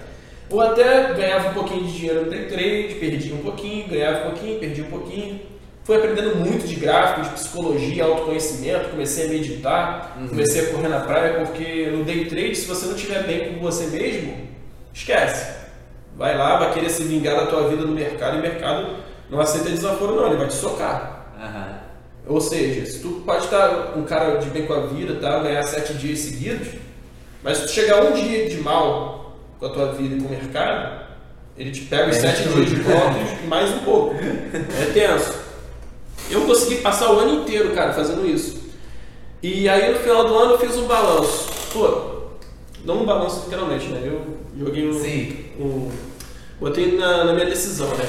[0.51, 4.31] Ou até ganhava um pouquinho de dinheiro no day trade, perdia um pouquinho, ganhava um
[4.31, 5.41] pouquinho, perdia um pouquinho.
[5.83, 10.29] Fui aprendendo muito de gráfico, de psicologia, autoconhecimento, comecei a meditar, uhum.
[10.29, 13.61] comecei a correr na praia, porque no day trade, se você não estiver bem com
[13.61, 14.49] você mesmo,
[14.93, 15.55] esquece.
[16.17, 18.97] Vai lá, vai querer se vingar da tua vida no mercado, e o mercado
[19.31, 21.33] não aceita desaforo não, ele vai te socar.
[21.39, 21.77] Uhum.
[22.27, 25.63] Ou seja, se tu pode estar um cara de bem com a vida, tá, ganhar
[25.63, 26.69] sete dias seguidos,
[27.43, 30.31] mas se tu chegar um dia de mal com a tua vida e com o
[30.31, 31.07] mercado,
[31.57, 34.15] ele te pega os é sete dias de volta e mais um pouco.
[34.17, 35.47] É tenso.
[36.29, 38.67] Eu consegui passar o ano inteiro, cara, fazendo isso.
[39.43, 41.49] E aí no final do ano eu fiz um balanço.
[41.73, 42.17] Pô,
[42.85, 44.03] não um balanço literalmente, né?
[44.05, 45.01] Eu joguei um.
[45.01, 45.45] Sim.
[45.61, 45.91] um
[46.59, 48.09] botei na, na, minha decisão, né?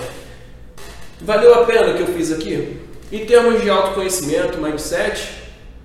[1.21, 2.79] Valeu a pena o que eu fiz aqui?
[3.11, 5.29] Em termos de autoconhecimento, mindset,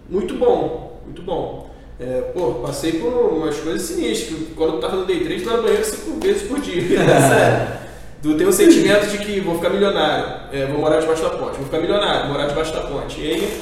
[0.09, 1.71] muito bom, muito bom.
[2.01, 4.41] É, pô, passei por umas coisas sinistras.
[4.57, 6.99] Quando eu tava no day trade, tava no banheiro cinco vezes por dia.
[6.99, 7.83] Sério
[8.23, 11.57] tu tem o sentimento de que vou ficar milionário, é, vou morar debaixo da ponte,
[11.57, 13.21] vou ficar milionário, morar debaixo da ponte.
[13.21, 13.61] E aí,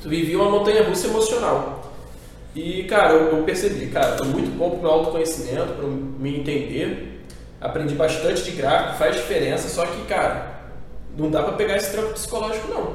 [0.00, 1.92] tu vivia uma montanha russa emocional.
[2.54, 7.24] E, cara, eu, eu percebi, cara, foi muito bom pro meu autoconhecimento, para me entender.
[7.60, 10.61] Aprendi bastante de gráfico, faz diferença, só que, cara,
[11.16, 12.86] não dá para pegar esse trampo psicológico, não.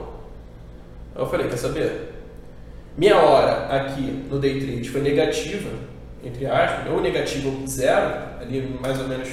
[1.16, 2.14] Aí eu falei, quer saber?
[2.98, 5.70] Minha hora aqui no day trade foi negativa,
[6.24, 9.30] entre aspas, ou negativa ou zero, ali mais ou menos,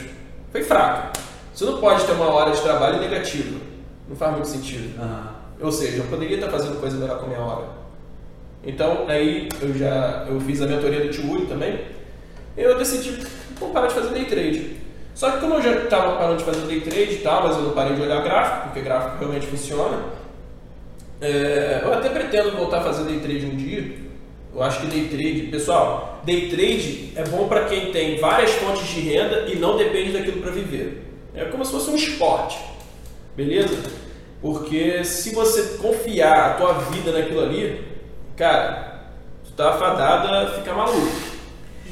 [0.52, 1.18] foi fraca.
[1.54, 3.60] Você não pode ter uma hora de trabalho negativa.
[4.08, 5.00] Não faz muito sentido.
[5.60, 7.68] Ou seja, eu poderia estar fazendo coisa melhor com a minha hora.
[8.66, 11.80] Então, aí eu já eu fiz a mentoria do Tio também.
[12.56, 13.24] Eu decidi
[13.58, 14.83] vou parar de fazer day trade.
[15.14, 17.62] Só que como eu já estava parando de fazer day trade e tal, mas eu
[17.62, 20.00] não parei de olhar gráfico, porque gráfico realmente funciona,
[21.20, 24.04] é, eu até pretendo voltar a fazer day trade um dia.
[24.52, 28.86] Eu acho que day trade, pessoal, day trade é bom para quem tem várias fontes
[28.86, 31.04] de renda e não depende daquilo para viver.
[31.34, 32.58] É como se fosse um esporte,
[33.36, 33.76] beleza?
[34.40, 37.82] Porque se você confiar a tua vida naquilo ali,
[38.36, 39.06] cara,
[39.44, 41.33] tu tá fadada a ficar maluco.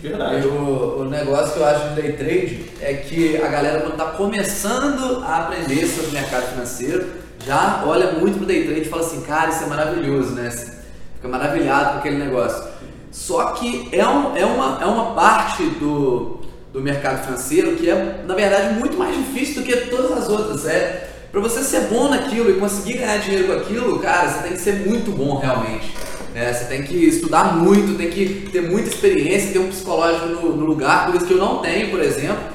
[0.03, 0.49] De verdade.
[0.49, 4.07] O, o, negócio que eu acho de day trade é que a galera quando tá
[4.07, 7.07] começando a aprender sobre o mercado financeiro,
[7.47, 10.51] já olha muito pro day trade e fala assim, cara, isso é maravilhoso, né?
[10.51, 12.65] Fica maravilhado com aquele negócio.
[13.13, 16.41] Só que é, um, é, uma, é uma parte do,
[16.73, 20.67] do mercado financeiro, que é, na verdade, muito mais difícil do que todas as outras.
[20.67, 24.53] É, para você ser bom naquilo e conseguir ganhar dinheiro com aquilo, cara, você tem
[24.55, 25.95] que ser muito bom realmente.
[26.35, 26.53] Né?
[26.53, 30.65] Você tem que estudar muito, tem que ter muita experiência, ter um psicológico no, no
[30.65, 32.53] lugar, coisa que eu não tenho, por exemplo.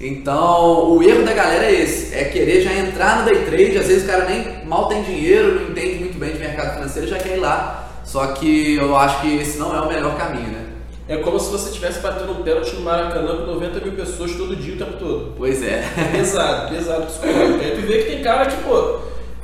[0.00, 3.86] Então, o erro da galera é esse, é querer já entrar no day trade, às
[3.86, 7.18] vezes o cara nem mal tem dinheiro, não entende muito bem de mercado financeiro, já
[7.18, 7.86] quer ir lá.
[8.02, 10.66] Só que eu acho que esse não é o melhor caminho, né?
[11.06, 14.56] É como se você estivesse batendo um pênalti no Maracanã com 90 mil pessoas todo
[14.56, 15.34] dia o tempo todo.
[15.36, 15.82] Pois é.
[16.12, 17.58] Pesado, pesado psicológico.
[17.62, 19.00] Aí tu vê que tem cara que, pô,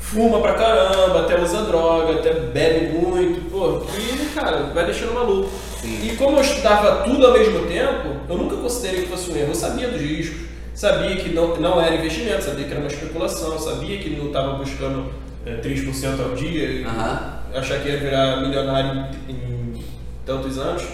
[0.06, 5.50] fuma pra caramba, até usa droga, até bebe muito, pô, e, cara, vai deixando maluco.
[5.80, 6.06] Sim.
[6.06, 9.48] E como eu estudava tudo ao mesmo tempo, eu nunca considerei que fosse um erro.
[9.48, 13.58] Eu sabia dos riscos, sabia que não, não era investimento, sabia que era uma especulação,
[13.58, 15.10] sabia que não estava buscando
[15.44, 17.58] é, 3% ao dia, uhum.
[17.58, 19.84] achar que ia virar milionário em, em
[20.24, 20.84] tantos anos.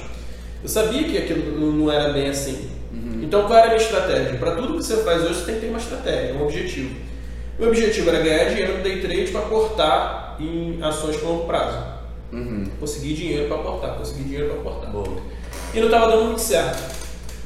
[0.63, 2.71] Eu sabia que aquilo não era bem assim.
[2.91, 3.21] Uhum.
[3.23, 4.39] Então, qual era a minha estratégia?
[4.39, 7.12] Para tudo que você faz hoje, você tem que ter uma estratégia, um objetivo.
[7.59, 11.79] Meu objetivo era ganhar dinheiro no day trade para aportar em ações de longo prazo.
[12.33, 12.65] Uhum.
[12.81, 14.91] Consegui dinheiro para aportar, consegui dinheiro para aportar.
[14.91, 15.17] Boa.
[15.75, 17.03] E não estava dando muito certo.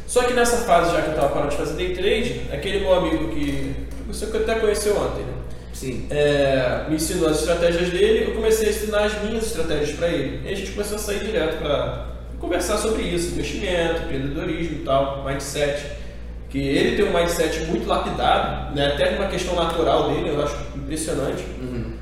[0.06, 2.94] Só que nessa fase, já que eu estava parando de fazer day trade, aquele meu
[2.94, 3.74] amigo que
[4.06, 5.32] você até conheceu ontem, né?
[5.76, 6.06] Sim.
[6.08, 10.40] é, me ensinou as estratégias dele, eu comecei a ensinar as minhas estratégias para ele.
[10.48, 12.06] E a gente começou a sair direto para
[12.38, 15.84] conversar sobre isso, investimento, empreendedorismo e tal, mindset.
[16.48, 18.88] Que ele tem um mindset muito lapidado, né?
[18.88, 21.44] até uma questão natural dele, eu acho impressionante.
[21.60, 21.92] Uhum.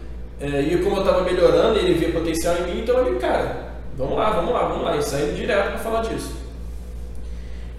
[0.40, 4.16] É, e como eu estava melhorando, ele via potencial em mim, então ele, cara, vamos
[4.16, 6.44] lá, vamos lá, vamos lá, e saindo direto para falar disso.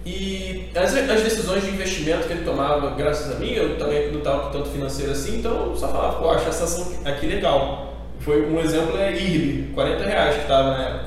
[0.06, 4.18] E as, as, decisões de investimento que ele tomava, graças a mim, eu também não
[4.18, 7.92] estava tanto financeiro assim, então eu só falava, pô, acho essa ação aqui legal.
[8.20, 11.06] Foi um exemplo é IRB, 40 reais que estava na época.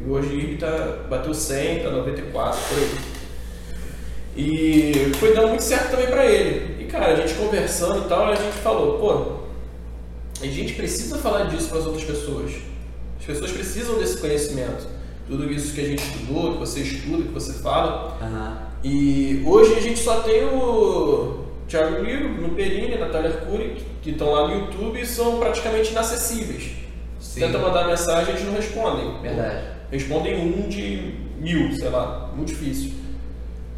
[0.00, 3.11] E hoje o IRB tá, bateu 100, tá 94, por aí.
[4.36, 6.82] E foi dando muito certo também para ele.
[6.82, 9.42] E cara, a gente conversando e tal, a gente falou, pô,
[10.42, 12.52] a gente precisa falar disso para as outras pessoas.
[13.18, 14.86] As pessoas precisam desse conhecimento
[15.26, 18.18] tudo isso que a gente estudou, que você estuda, que você fala.
[18.20, 18.56] Uhum.
[18.84, 24.48] E hoje a gente só tem o Thiago Miro, Perini, Natália Arcuri, que estão lá
[24.48, 26.72] no YouTube e são praticamente inacessíveis.
[27.18, 27.40] Sim.
[27.40, 29.22] Tenta mandar mensagem, eles não respondem.
[29.22, 29.64] Verdade.
[29.90, 32.92] Respondem um de mil, sei lá, muito difícil.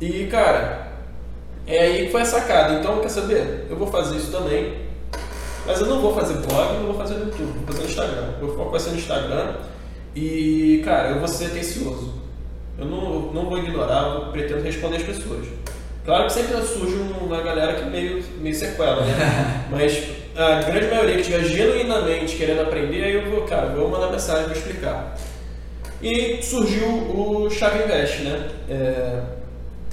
[0.04, 0.88] E, cara,
[1.66, 2.74] é aí que foi a sacada.
[2.74, 3.66] Então, quer saber?
[3.70, 4.74] Eu vou fazer isso também.
[5.66, 8.28] Mas eu não vou fazer blog, não vou fazer no YouTube, vou fazer no Instagram.
[8.38, 9.54] Vou focar no Instagram
[10.14, 12.12] e, cara, eu vou ser atencioso.
[12.78, 15.46] Eu não, não vou ignorar, eu pretendo responder as pessoas.
[16.04, 19.64] Claro que sempre surge uma galera que meio, meio sequela, né?
[19.72, 20.04] Mas
[20.36, 24.44] a grande maioria que estiver genuinamente querendo aprender, aí eu vou, cara, vou mandar mensagem,
[24.44, 25.16] vou explicar.
[26.02, 28.50] E surgiu o Chave Invest, né?
[28.68, 29.43] É,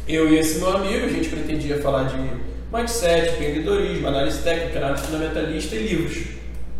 [0.07, 2.15] eu e esse meu amigo, a gente pretendia falar de
[2.73, 6.23] mindset, empreendedorismo, análise técnica, análise fundamentalista e livros.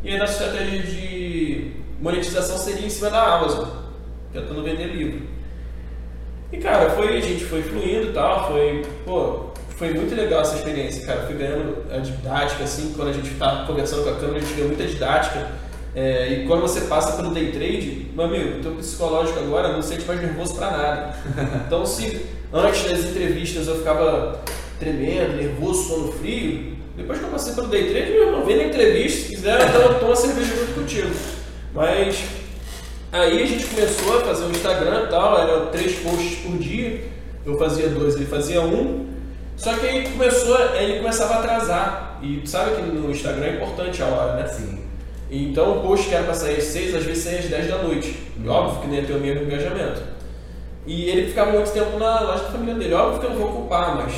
[0.03, 3.67] E a nossa estratégia de monetização seria em cima da Amazon,
[4.33, 5.21] tentando vender livro.
[6.51, 10.55] E cara, foi, a gente foi fluindo e tal, foi, pô, foi muito legal essa
[10.57, 11.21] experiência, cara.
[11.21, 14.53] Fui ganhando a didática, assim, quando a gente tá conversando com a câmera, a gente
[14.53, 15.47] ganha muita didática.
[15.95, 19.81] É, e quando você passa pelo day trade, meu amigo, o teu psicológico agora não
[19.81, 21.15] sente mais nervoso para nada.
[21.65, 24.41] Então, se antes das entrevistas eu ficava
[24.79, 28.63] tremendo, nervoso, sono frio, depois que eu passei pelo day trade, eu não vem na
[28.65, 29.59] entrevista, se quiser,
[29.97, 31.09] então cerveja junto contigo.
[31.73, 32.23] Mas
[33.11, 37.03] aí a gente começou a fazer o Instagram e tal, eram três posts por dia,
[37.45, 39.09] eu fazia dois, ele fazia um.
[39.55, 42.19] Só que aí começou, ele começava a atrasar.
[42.21, 44.47] E sabe que no Instagram é importante a hora, né?
[44.47, 44.79] Sim.
[45.29, 47.77] Então o post que era para sair às 6, às vezes saía às 10 da
[47.79, 48.15] noite.
[48.37, 48.53] E uhum.
[48.53, 50.01] óbvio que nem ia ter o mesmo engajamento.
[50.85, 52.93] E ele ficava muito tempo na loja da família dele.
[52.93, 54.13] Óbvio que eu não vou ocupar, mas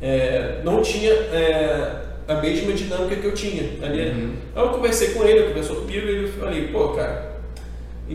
[0.00, 4.10] é, não tinha é, a mesma dinâmica que eu tinha ali.
[4.10, 4.34] Uhum.
[4.56, 7.30] Aí eu conversei com ele, conversou comigo e eu falei, pô, cara,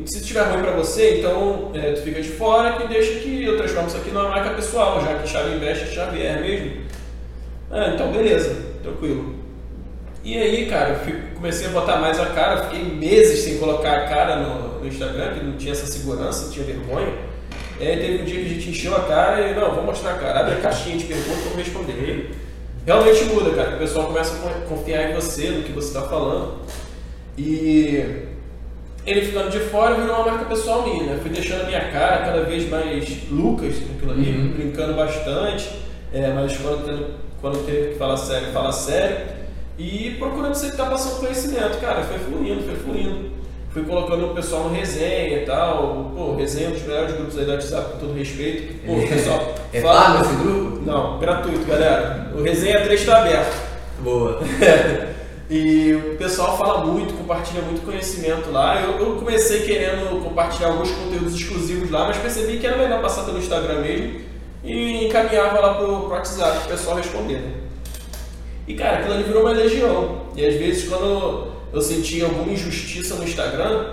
[0.05, 3.57] se estiver ruim para você, então é, tu fica de fora que deixa que eu
[3.57, 6.81] transformo isso aqui numa marca pessoal, já que chave investe é chave é mesmo.
[7.71, 9.35] Ah, então beleza, tranquilo.
[10.23, 11.01] E aí, cara,
[11.35, 15.35] comecei a botar mais a cara, fiquei meses sem colocar a cara no, no Instagram,
[15.35, 17.13] que não tinha essa segurança, tinha vergonha.
[17.79, 20.13] E aí teve um dia que a gente encheu a cara e, não, vou mostrar
[20.13, 22.31] a cara, abre a caixinha de perguntas, vamos responder
[22.85, 23.75] realmente muda, cara.
[23.75, 26.59] O pessoal começa a confiar em você, no que você está falando.
[27.37, 28.27] E
[29.05, 31.19] ele ficando de fora virou uma marca pessoal minha, né?
[31.21, 34.53] Fui deixando a minha cara cada vez mais Lucas naquilo ali, uhum.
[34.53, 35.69] brincando bastante,
[36.13, 39.35] é, mas quando, quando teve que falar sério, falar sério.
[39.77, 42.01] E procurando sempre estar passando conhecimento, cara.
[42.03, 43.34] Foi fluindo, foi fluindo
[43.75, 46.13] fui colocando o pessoal no resenha e tal.
[46.15, 48.73] Pô, resenha é um dos melhores grupos aí do WhatsApp, com todo respeito.
[48.85, 49.53] Pô, o pessoal.
[49.73, 50.21] é fala...
[50.21, 50.81] esse grupo?
[50.85, 52.31] Não, gratuito, galera.
[52.33, 53.53] O resenha 3 está aberto.
[53.99, 54.39] Boa.
[55.51, 58.81] e o pessoal fala muito, compartilha muito conhecimento lá.
[58.81, 63.23] Eu, eu, comecei querendo compartilhar alguns conteúdos exclusivos lá, mas percebi que era melhor passar
[63.23, 64.21] pelo Instagram mesmo
[64.63, 67.39] e encaminhava lá pro, pro WhatsApp o pessoal responder.
[67.39, 67.51] Né?
[68.69, 70.21] E cara, aquilo ali virou uma legião.
[70.33, 73.85] E às vezes quando eu senti alguma injustiça no Instagram,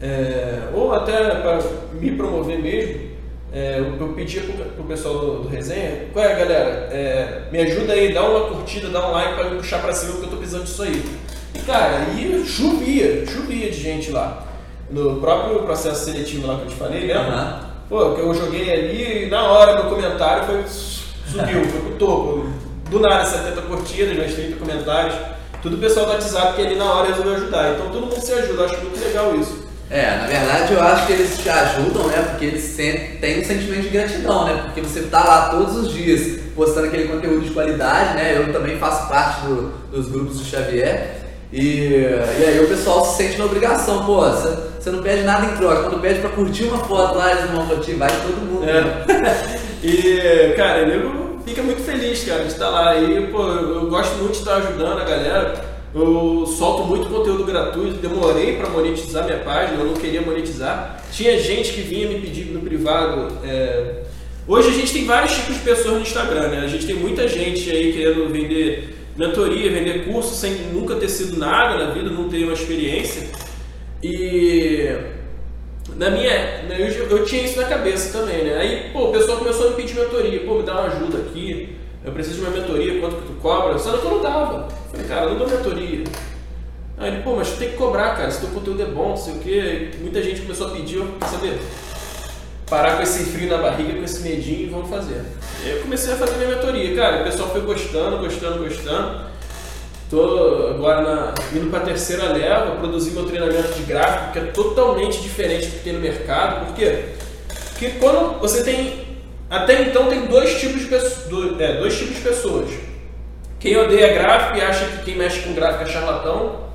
[0.00, 1.58] é, ou até para
[1.94, 3.16] me promover mesmo,
[3.52, 7.94] é, eu pedia pro, o pessoal do, do, resenha, qual é galera, é, me ajuda
[7.94, 10.36] aí, dá uma curtida, dá um like para me puxar para cima porque eu tô
[10.36, 11.02] precisando disso aí.
[11.54, 14.46] E cara, aí chovia, chovia de gente lá.
[14.90, 17.34] No próprio processo seletivo lá que eu te falei, lembra?
[17.34, 17.66] Uhum.
[17.88, 22.46] Pô, que eu joguei ali e na hora meu comentário foi, subiu, foi pro topo.
[22.90, 25.14] Do nada 70 curtidas, mais 30 comentários.
[25.66, 27.72] Tudo o pessoal do WhatsApp que ali na hora resolveu ajudar.
[27.72, 29.66] Então todo mundo se ajuda, acho muito legal isso.
[29.90, 32.24] É, na verdade eu acho que eles te ajudam, né?
[32.30, 34.62] Porque eles têm um sentimento de gratidão, né?
[34.64, 38.36] Porque você tá lá todos os dias postando aquele conteúdo de qualidade, né?
[38.36, 41.16] Eu também faço parte do, dos grupos do Xavier.
[41.52, 45.56] E, e aí o pessoal se sente na obrigação, pô, você não pede nada em
[45.56, 45.82] troca.
[45.82, 48.68] Quando pede pra curtir uma foto lá, eles vão curtir, vai todo mundo.
[48.68, 48.82] É.
[48.82, 49.60] Né?
[49.82, 53.00] e, cara, eu fica muito feliz, cara, de estar lá.
[53.00, 55.76] E, pô, eu, gosto muito de estar ajudando a galera.
[55.94, 61.02] Eu solto muito conteúdo gratuito, demorei para monetizar minha página, eu não queria monetizar.
[61.10, 63.38] Tinha gente que vinha me pedir no privado.
[63.42, 64.02] É...
[64.46, 66.60] Hoje a gente tem vários tipos de pessoas no Instagram, né?
[66.64, 71.38] A gente tem muita gente aí querendo vender mentoria, vender curso sem nunca ter sido
[71.38, 73.26] nada na vida, não ter uma experiência.
[74.02, 74.90] E
[75.94, 78.56] na minha, eu, eu tinha isso na cabeça também, né?
[78.56, 81.76] Aí, pô, o pessoal começou a me pedir mentoria, pô, me dá uma ajuda aqui,
[82.04, 83.78] eu preciso de uma mentoria, quanto que tu cobra?
[83.78, 84.68] Só que eu não dava.
[84.90, 86.04] Falei, cara, eu não dou mentoria.
[86.98, 89.16] Aí ele, pô, mas tu tem que cobrar, cara, se teu conteúdo é bom, não
[89.16, 89.90] sei o quê.
[90.00, 91.58] Muita gente começou a pedir, eu, saber,
[92.66, 95.22] parar com esse frio na barriga, com esse medinho e vamos fazer.
[95.62, 96.94] Aí eu comecei a fazer minha mentoria.
[96.96, 99.26] Cara, o pessoal foi gostando, gostando, gostando.
[100.08, 104.42] Tô agora na, indo para a terceira leva, produzir meu treinamento de gráfico, que é
[104.52, 106.66] totalmente diferente do que tem no mercado.
[106.66, 107.06] Por quê?
[107.70, 109.04] Porque quando você tem.
[109.50, 112.70] Até então tem dois tipos de, pessoas, é, dois tipos de pessoas.
[113.58, 116.66] Quem odeia gráfico e acha que quem mexe com gráfico é charlatão,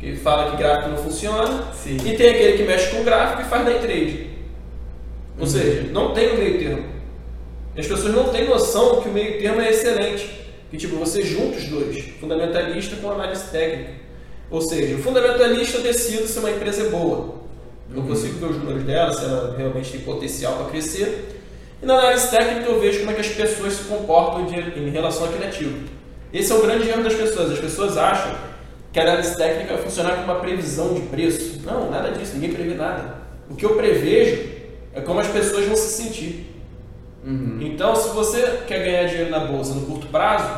[0.00, 1.72] que fala que gráfico não funciona.
[1.72, 1.96] Sim.
[2.04, 4.30] E tem aquele que mexe com gráfico e faz day trade.
[5.38, 5.46] Ou uhum.
[5.46, 6.84] seja, não tem o meio termo.
[7.78, 10.41] As pessoas não têm noção que o meio termo é excelente.
[10.72, 13.90] Que tipo, você junta os dois, fundamentalista com análise técnica.
[14.50, 17.42] Ou seja, o fundamentalista decide se uma empresa é boa.
[17.94, 18.06] Eu uhum.
[18.06, 21.42] consigo ver os números dela, se ela realmente tem potencial para crescer.
[21.82, 24.88] E na análise técnica eu vejo como é que as pessoas se comportam de, em
[24.88, 25.78] relação àquele ativo.
[26.32, 27.52] Esse é o grande erro das pessoas.
[27.52, 28.34] As pessoas acham
[28.90, 31.60] que a análise técnica vai funcionar como uma previsão de preço.
[31.66, 33.18] Não, nada disso, ninguém prevê nada.
[33.50, 34.40] O que eu prevejo
[34.94, 36.51] é como as pessoas vão se sentir.
[37.24, 37.58] Uhum.
[37.60, 40.48] Então, se você quer ganhar dinheiro na bolsa no curto prazo,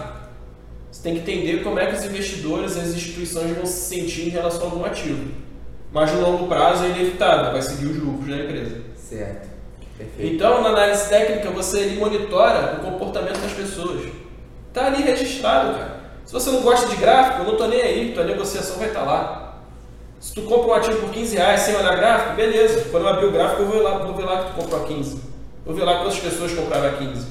[0.90, 4.29] você tem que entender como é que os investidores e as instituições vão se sentir
[4.29, 5.33] em relação a algum ativo.
[5.92, 8.81] Mas no longo prazo é inevitável, vai seguir os lucros da empresa.
[8.96, 9.48] Certo.
[9.96, 10.35] Perfeito.
[10.35, 14.09] Então, na análise técnica, você monitora o comportamento das pessoas.
[14.68, 16.00] Está ali registrado, cara.
[16.24, 19.00] Se você não gosta de gráfico, eu não estou nem aí, tua negociação vai estar
[19.00, 19.62] tá lá.
[20.18, 22.87] Se tu compra um ativo por 15 reais sem olhar gráfico, beleza.
[22.90, 24.83] Quando eu abrir o gráfico, eu vou ver lá, vou ver lá que tu comprou
[24.83, 25.33] a 15.
[25.64, 27.27] Vou ver lá quantas pessoas compraram a 15.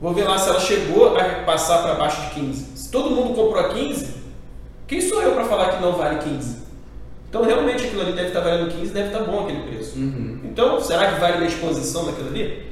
[0.00, 2.76] Vou ver lá se ela chegou a passar para baixo de 15.
[2.76, 4.14] Se todo mundo comprou a 15,
[4.86, 6.68] quem sou eu para falar que não vale 15?
[7.28, 9.98] Então realmente aquilo ali deve estar tá valendo 15, deve estar tá bom aquele preço.
[9.98, 10.40] Uhum.
[10.44, 12.66] Então, será que vale a exposição daquilo ali?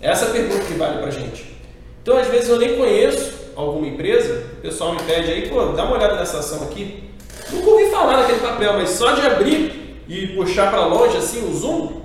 [0.00, 1.56] Essa é a pergunta que vale para gente.
[2.02, 5.84] Então, às vezes eu nem conheço alguma empresa, o pessoal me pede aí, pô, dá
[5.84, 7.10] uma olhada nessa ação aqui.
[7.50, 11.54] Nunca ouvi falar naquele papel, mas só de abrir e puxar para longe assim o
[11.54, 12.02] zoom,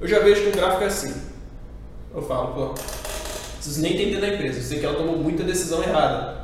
[0.00, 1.27] eu já vejo que o gráfico é assim.
[2.14, 2.74] Eu falo, pô,
[3.56, 6.36] preciso nem entender da empresa, eu sei que ela tomou muita decisão errada.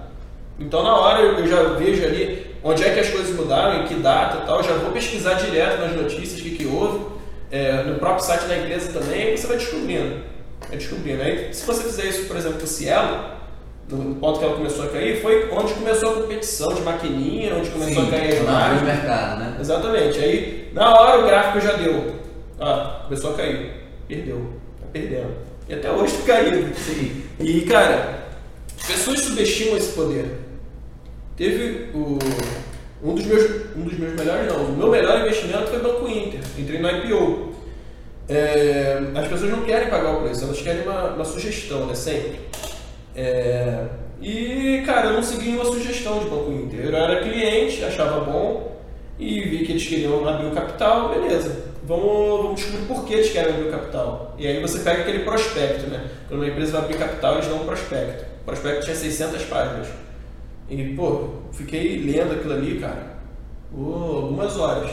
[0.58, 3.94] Então na hora eu já vejo ali onde é que as coisas mudaram, em que
[3.94, 7.06] data e tal, já vou pesquisar direto nas notícias o que, que houve,
[7.50, 10.22] é, no próprio site da empresa também, você vai descobrindo.
[10.68, 11.22] Vai descobrindo.
[11.22, 13.34] Aí, se você fizer isso, por exemplo, com o Cielo,
[13.88, 17.70] no ponto que ela começou a cair, foi onde começou a competição de maquininha, onde
[17.70, 18.82] começou Sim, a cair as margens.
[18.82, 19.56] mercado, né?
[19.60, 20.18] Exatamente.
[20.18, 22.14] Aí, na hora o gráfico já deu.
[22.58, 23.72] Ah, começou a cair.
[24.08, 24.38] Perdeu.
[24.80, 25.34] Tá perdendo.
[25.68, 26.74] E até hoje tá caindo.
[26.76, 27.22] Sim.
[27.40, 28.24] E, cara,
[28.86, 30.26] pessoas subestimam esse poder.
[31.36, 32.18] Teve o,
[33.02, 36.40] um, dos meus, um dos meus melhores, não, o meu melhor investimento foi Banco Inter.
[36.58, 37.54] Entrei no IPO.
[38.28, 41.94] É, as pessoas não querem pagar o preço, elas querem uma, uma sugestão, né?
[41.94, 42.40] Sempre.
[43.16, 43.86] É,
[44.20, 46.80] e, cara, eu não segui uma sugestão de Banco Inter.
[46.80, 48.80] Eu era cliente, achava bom
[49.18, 53.30] e vi que eles queriam abrir o capital, beleza vamos, vamos descobrir por que eles
[53.30, 54.34] querem abrir o capital.
[54.38, 56.08] E aí você pega aquele prospecto, né?
[56.28, 58.24] Quando uma empresa vai abrir capital, eles dão um prospecto.
[58.42, 59.88] O prospecto tinha 600 páginas.
[60.68, 63.16] E, pô, fiquei lendo aquilo ali, cara,
[63.76, 64.90] oh, algumas horas.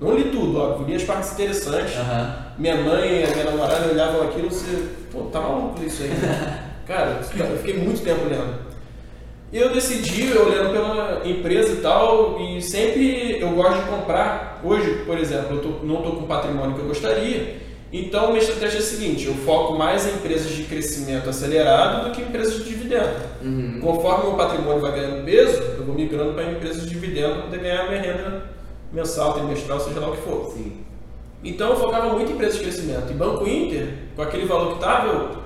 [0.00, 1.94] Não li tudo, óbvio, li as partes interessantes.
[1.96, 2.34] Uhum.
[2.58, 6.10] Minha mãe e a minha namorada olhavam aquilo e você, pô, tá maluco isso aí.
[6.86, 8.63] cara, eu fiquei muito tempo lendo.
[9.54, 14.60] E eu decidi, olhando pela empresa e tal, e sempre eu gosto de comprar.
[14.64, 17.58] Hoje, por exemplo, eu tô, não estou com o patrimônio que eu gostaria,
[17.92, 22.10] então minha estratégia é a seguinte: eu foco mais em empresas de crescimento acelerado do
[22.10, 23.14] que em empresas de dividendo.
[23.44, 23.78] Uhum.
[23.80, 27.42] Conforme o meu patrimônio vai ganhando peso, eu vou migrando para empresas de dividendo para
[27.42, 28.50] poder ganhar minha renda
[28.92, 30.52] mensal, trimestral, seja lá o que for.
[30.52, 30.72] Sim.
[31.44, 33.08] Então eu focava muito em empresas de crescimento.
[33.08, 33.86] E Banco Inter,
[34.16, 35.43] com aquele valor que estava, eu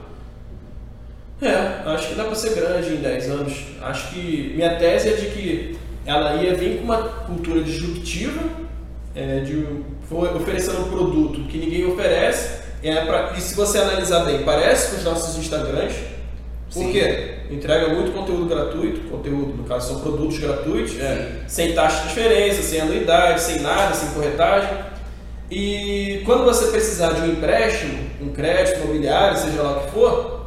[1.40, 3.64] é, acho que dá para ser grande em 10 anos.
[3.80, 8.40] Acho que minha tese é de que ela ia vir com uma cultura disruptiva,
[9.14, 9.64] é, de
[10.10, 12.66] oferecendo um produto que ninguém oferece.
[12.82, 15.94] É pra, e se você analisar bem, parece com os nossos Instagrams.
[16.72, 17.34] Por quê?
[17.50, 22.62] Entrega muito conteúdo gratuito, conteúdo, no caso são produtos gratuitos, é, sem taxa de diferença,
[22.62, 24.68] sem anuidade, sem nada, sem corretagem.
[25.50, 30.37] E quando você precisar de um empréstimo, um crédito imobiliário, seja lá o que for,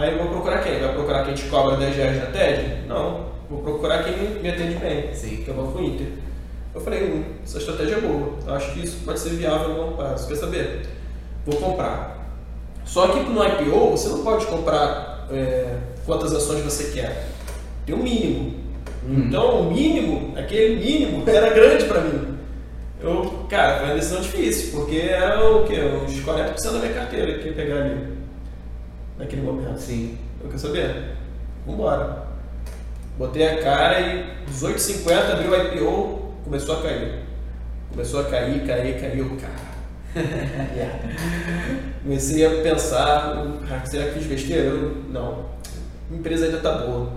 [0.00, 0.80] Aí eu vou procurar quem?
[0.80, 2.88] Vai procurar quem te cobra 10 reais na TED?
[2.88, 3.26] Não.
[3.50, 5.42] vou procurar quem me atende bem, Sim.
[5.44, 6.06] que é o Banco Inter.
[6.74, 9.76] Eu falei, hum, essa estratégia é boa, eu acho que isso pode ser viável no
[9.76, 10.26] longo prazo.
[10.26, 10.86] Quer saber?
[11.44, 12.34] Vou comprar.
[12.86, 15.76] Só que no IPO você não pode comprar é,
[16.06, 17.26] quantas ações você quer.
[17.84, 18.54] Tem um mínimo.
[19.06, 19.24] Uhum.
[19.26, 22.38] Então o mínimo, aquele mínimo, era grande para mim.
[23.02, 25.78] Eu, cara, foi uma decisão difícil, porque era o quê?
[26.04, 28.19] Uns 40% da minha carteira que ia pegar ali.
[29.18, 29.78] Naquele momento.
[29.78, 30.18] Sim.
[30.42, 31.16] Eu quero saber.
[31.66, 32.30] Vambora.
[33.18, 37.20] Botei a cara e 18,50 abriu o IPO, começou a cair.
[37.90, 39.70] Começou a cair, cair, caiu, cara.
[42.02, 44.72] Comecei a pensar, cara, será que fiz besteira?
[45.10, 45.44] Não.
[46.10, 47.12] A empresa ainda tá boa.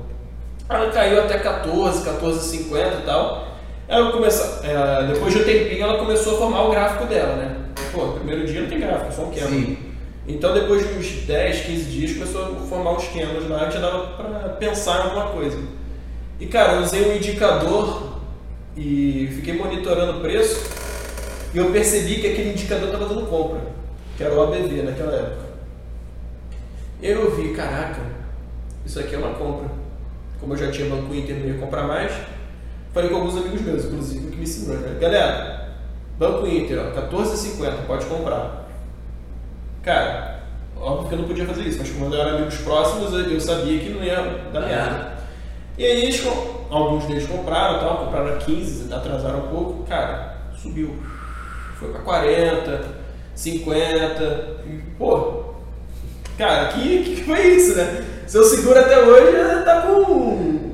[0.70, 3.48] Ela caiu até 14, 14,50 e tal.
[3.88, 7.56] Eu comecei, é, depois de um tempinho ela começou a formar o gráfico dela, né?
[7.92, 9.50] Pô, primeiro dia não tem gráfico, é só um candle.
[9.50, 9.93] Sim.
[10.28, 14.08] Então depois de uns 10, 15 dias começou a formar os candles lá já dava
[14.16, 15.60] pra pensar em alguma coisa.
[16.40, 18.20] E cara, eu usei um indicador
[18.76, 20.70] e fiquei monitorando o preço
[21.54, 23.62] e eu percebi que aquele indicador estava dando compra,
[24.18, 25.44] que era o ABV naquela época.
[27.02, 28.02] Eu vi, caraca,
[28.86, 29.70] isso aqui é uma compra.
[30.40, 32.12] Como eu já tinha Banco Inter, não ia comprar mais.
[32.94, 34.82] Falei com alguns amigos meus, inclusive, que me ensinaram.
[34.82, 34.98] Né?
[35.00, 35.74] Galera,
[36.18, 38.63] Banco Inter, ó, 14,50, pode comprar.
[39.84, 40.40] Cara,
[40.78, 43.80] óbvio que eu não podia fazer isso, mas como eu era amigos próximos, eu sabia
[43.80, 44.16] que não ia
[44.54, 45.14] dar merda.
[45.78, 46.26] E aí eles,
[46.70, 50.96] alguns deles compraram, tal, compraram a 15, atrasaram um pouco, cara, subiu.
[51.78, 52.82] Foi pra 40,
[53.36, 55.44] 50, e, pô,
[56.38, 58.06] cara, que, que foi isso, né?
[58.26, 60.00] Se eu seguro até hoje, tá com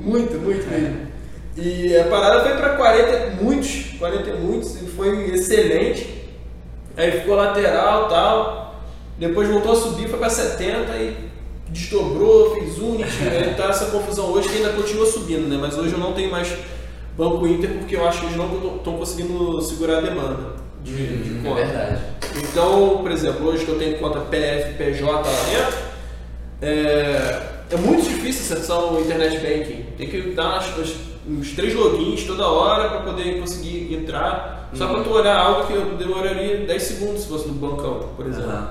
[0.02, 1.10] muito, muito mesmo.
[1.56, 6.28] E a parada foi pra 40, muitos, 40 e muitos, e foi excelente.
[6.96, 8.59] Aí ficou lateral tal.
[9.20, 11.16] Depois voltou a subir, foi pra 70 e
[11.68, 13.04] desdobrou, fez unit.
[13.22, 15.56] aí tá essa confusão hoje que ainda continua subindo, né?
[15.60, 16.52] Mas hoje eu não tenho mais
[17.16, 21.30] Banco Inter porque eu acho que eles não estão conseguindo segurar a demanda de, de
[21.32, 21.60] Hum, conta.
[21.60, 22.00] é verdade.
[22.50, 25.78] Então, por exemplo, hoje que eu tenho conta PF, PJ lá dentro,
[26.62, 27.42] é,
[27.72, 29.84] é muito difícil acessar o internet banking.
[29.96, 30.96] Tem que dar as- as-
[31.28, 34.70] uns três logins toda hora para poder conseguir entrar.
[34.74, 38.26] Só para tu olhar algo que eu demoraria 10 segundos se fosse no bancão, por
[38.26, 38.68] exemplo.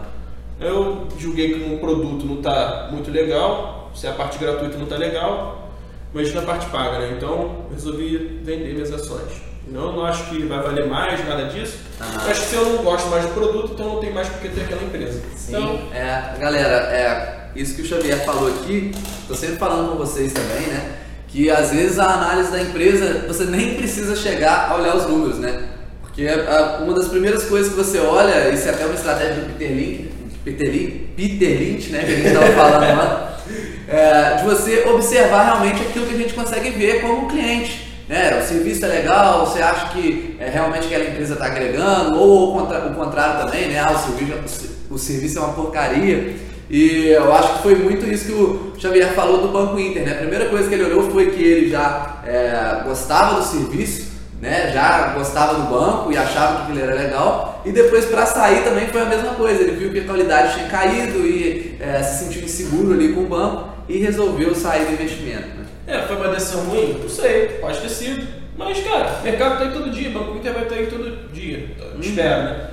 [0.59, 4.97] Eu julguei que um produto não está muito legal, se a parte gratuita não está
[4.97, 5.69] legal,
[6.13, 7.13] mas na parte paga, né?
[7.17, 9.49] Então resolvi vender minhas ações.
[9.67, 11.77] Não, eu não acho que vai valer mais, nada disso.
[12.25, 14.41] Eu acho que se eu não gosto mais do produto, então não tem mais por
[14.41, 15.21] que ter aquela empresa.
[15.35, 18.91] Sim, Então, é, galera, é isso que o Xavier falou aqui,
[19.27, 20.97] tô sempre falando com vocês também, né?
[21.27, 25.37] Que às vezes a análise da empresa você nem precisa chegar a olhar os números,
[25.37, 25.67] né?
[26.01, 29.53] Porque a- uma das primeiras coisas que você olha, isso é até uma estratégia do
[29.53, 30.09] Peter Lynch,
[30.51, 31.99] Peter Lynch, Peter Lynch né?
[31.99, 33.39] Que a gente estava falando lá,
[33.87, 37.87] é, de você observar realmente aquilo que a gente consegue ver como cliente.
[38.07, 38.39] Né?
[38.39, 42.59] O serviço é legal, você acha que é, realmente aquela empresa está agregando, ou o,
[42.59, 43.79] contra- o contrário também, né?
[43.79, 46.35] Ah, o serviço, o serviço é uma porcaria.
[46.71, 50.13] E eu acho que foi muito isso que o Xavier falou do Banco Inter, né?
[50.13, 54.08] A primeira coisa que ele olhou foi que ele já é, gostava do serviço,
[54.41, 54.71] né?
[54.73, 57.61] Já gostava do banco e achava que aquilo era legal.
[57.65, 59.61] E depois para sair também foi a mesma coisa.
[59.61, 63.27] Ele viu que a qualidade tinha caído e é, se sentiu inseguro ali com o
[63.27, 65.47] banco e resolveu sair do investimento.
[65.47, 65.59] Né?
[65.89, 66.99] é, foi uma decisão ruim?
[67.01, 68.27] Não sei, pode ter sido.
[68.55, 71.69] Mas, cara, o mercado tá aí todo dia, Banco Inter vai estar aí todo dia.
[71.75, 72.69] Então, Espero, né?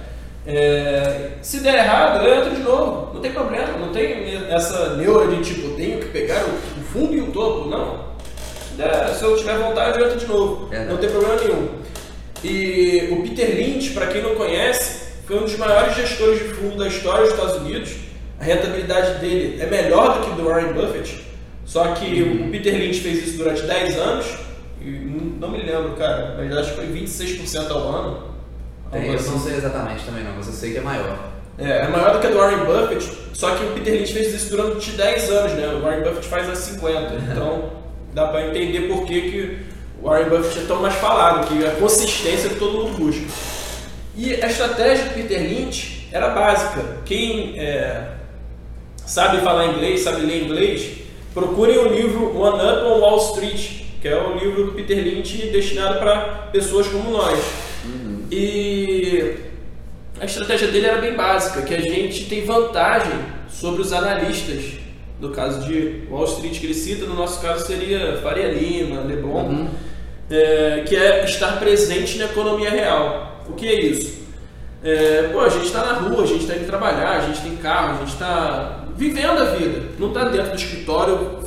[0.47, 3.15] É, se der errado, eu entro de novo.
[3.15, 7.21] Não tem problema, não tem essa neura de tipo, tenho que pegar o fundo e
[7.21, 7.69] o topo.
[7.69, 8.16] Não.
[8.77, 10.69] Se, der- se eu tiver vontade, eu entro de novo.
[10.73, 10.87] É, né?
[10.91, 11.69] Não tem problema nenhum.
[12.45, 16.77] E o Peter Lynch, para quem não conhece, foi um dos maiores gestores de fundo
[16.77, 17.93] da história dos Estados Unidos.
[18.39, 21.25] A rentabilidade dele é melhor do que do Warren Buffett.
[21.65, 24.27] Só que o Peter Lynch fez isso durante 10 anos.
[24.81, 24.85] E
[25.41, 28.37] não me lembro, cara, mas acho que foi 26% ao ano.
[28.93, 29.31] Algo eu assim.
[29.31, 31.19] não sei exatamente também não, mas eu sei que é maior.
[31.59, 34.33] É, é maior do que a do Warren Buffett, só que o Peter Lynch fez
[34.35, 35.67] isso durante 10 anos, né?
[35.69, 37.15] O Warren Buffett faz há 50.
[37.33, 37.71] Então
[38.17, 39.59] dá pra entender por que, que
[40.01, 43.27] o Warren Buffett é tão mais falado, que a consistência que todo mundo busca.
[44.17, 46.83] E a estratégia do Peter Lynch era básica.
[47.05, 48.13] Quem é,
[49.05, 50.93] sabe falar inglês, sabe ler inglês,
[51.35, 55.51] procurem o livro One Up on Wall Street, que é o livro do Peter Lynch
[55.53, 57.39] destinado para pessoas como nós.
[58.33, 59.35] E
[60.19, 63.13] a estratégia dele era bem básica, que a gente tem vantagem
[63.51, 64.86] sobre os analistas.
[65.21, 69.45] No caso de Wall Street que ele cita, no nosso caso seria Faria Lima, Leblon,
[69.49, 69.69] Uhum.
[70.31, 73.43] é, que é estar presente na economia real.
[73.49, 74.27] O que é isso?
[74.85, 77.57] É, pô, a gente está na rua, a gente está indo trabalhar, a gente tem
[77.57, 79.83] carro, a gente está vivendo a vida.
[79.99, 81.39] Não está dentro do escritório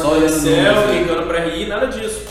[0.00, 2.22] Só olhando Excel, clicando para RI, nada disso.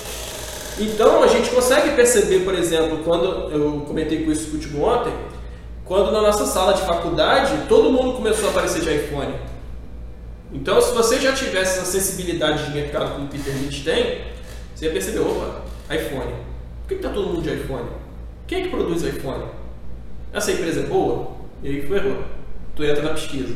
[0.79, 5.13] Então a gente consegue perceber, por exemplo, quando eu comentei com isso contigo ontem,
[5.85, 9.33] quando na nossa sala de faculdade todo mundo começou a aparecer de iPhone.
[10.53, 14.21] Então se você já tivesse essa sensibilidade de mercado como o Peter Lynch tem,
[14.73, 16.31] você ia perceber, opa, iPhone.
[16.81, 17.89] Por que está todo mundo de iPhone?
[18.45, 19.45] Quem é que produz iPhone?
[20.31, 21.31] Essa empresa é boa?
[21.63, 22.23] E aí tu errou.
[22.75, 23.55] Tu entra na pesquisa.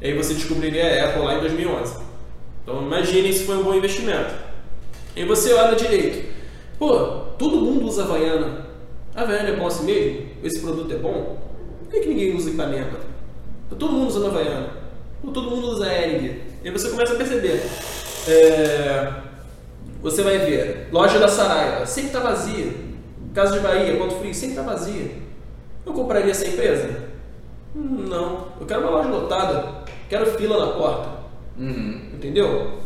[0.00, 2.00] E aí você descobriria a Apple lá em 2011.
[2.62, 4.34] Então imagine se foi um bom investimento.
[5.16, 6.28] E você olha direito.
[6.78, 6.98] Pô,
[7.38, 8.66] todo mundo usa Havaiana.
[9.14, 10.28] A Havaiana é bom assim mesmo?
[10.42, 11.38] Esse produto é bom?
[11.82, 12.98] Por que, que ninguém usa Ipanema?
[13.68, 14.79] Tá todo mundo usando Havaiana.
[15.22, 16.40] Pô, todo mundo usa Ering.
[16.62, 17.62] E aí você começa a perceber.
[18.28, 19.12] É,
[20.02, 22.72] Você vai ver, loja da Saraiva, sempre tá vazia.
[23.34, 25.10] Casa de Bahia, Ponto Frio, sempre tá vazia.
[25.84, 26.88] Eu compraria essa empresa?
[27.76, 28.48] Hum, Não.
[28.60, 29.84] Eu quero uma loja lotada.
[30.08, 31.08] Quero fila na porta.
[31.58, 32.10] Uhum.
[32.14, 32.78] Entendeu?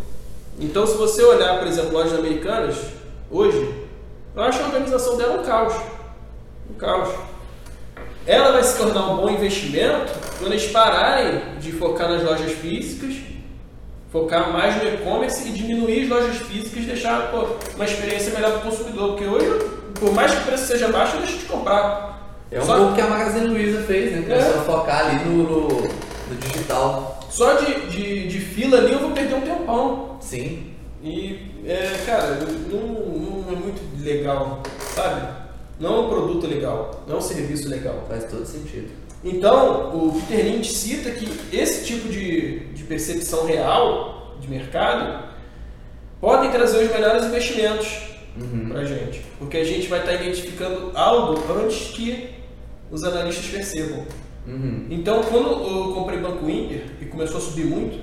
[0.58, 2.76] Então, se você olhar, por exemplo, lojas americanas,
[3.30, 3.74] hoje,
[4.36, 5.74] eu acho a organização dela um caos.
[6.70, 7.08] Um caos.
[8.26, 10.12] Ela vai se tornar um bom investimento
[10.44, 13.14] quando eles pararem de focar nas lojas físicas,
[14.12, 18.50] focar mais no e-commerce e diminuir as lojas físicas e deixar pô, uma experiência melhor
[18.58, 19.08] para o consumidor.
[19.12, 19.64] Porque hoje,
[19.98, 22.44] por mais que o preço seja baixo, deixa de comprar.
[22.52, 24.20] É um Só- pouco que a Magazine Luiza fez, né?
[24.22, 24.58] Começou É.
[24.58, 27.20] a focar ali no, no, no digital.
[27.30, 30.18] Só de, de, de fila ali eu vou perder um tempão.
[30.20, 30.72] Sim.
[31.02, 32.38] E, é, cara,
[32.70, 34.62] não, não é muito legal,
[34.94, 35.26] sabe?
[35.80, 38.04] Não é um produto legal, não é um serviço legal.
[38.08, 38.90] Faz todo sentido.
[39.24, 45.24] Então, o Peter Lynch cita que esse tipo de, de percepção real de mercado
[46.20, 47.88] podem trazer os melhores investimentos
[48.36, 48.68] Uhum.
[48.68, 49.22] para a gente.
[49.38, 52.30] Porque a gente vai estar identificando algo antes que
[52.90, 54.04] os analistas percebam.
[54.44, 54.88] Uhum.
[54.90, 57.96] Então, quando eu comprei Banco Inter e começou a subir muito,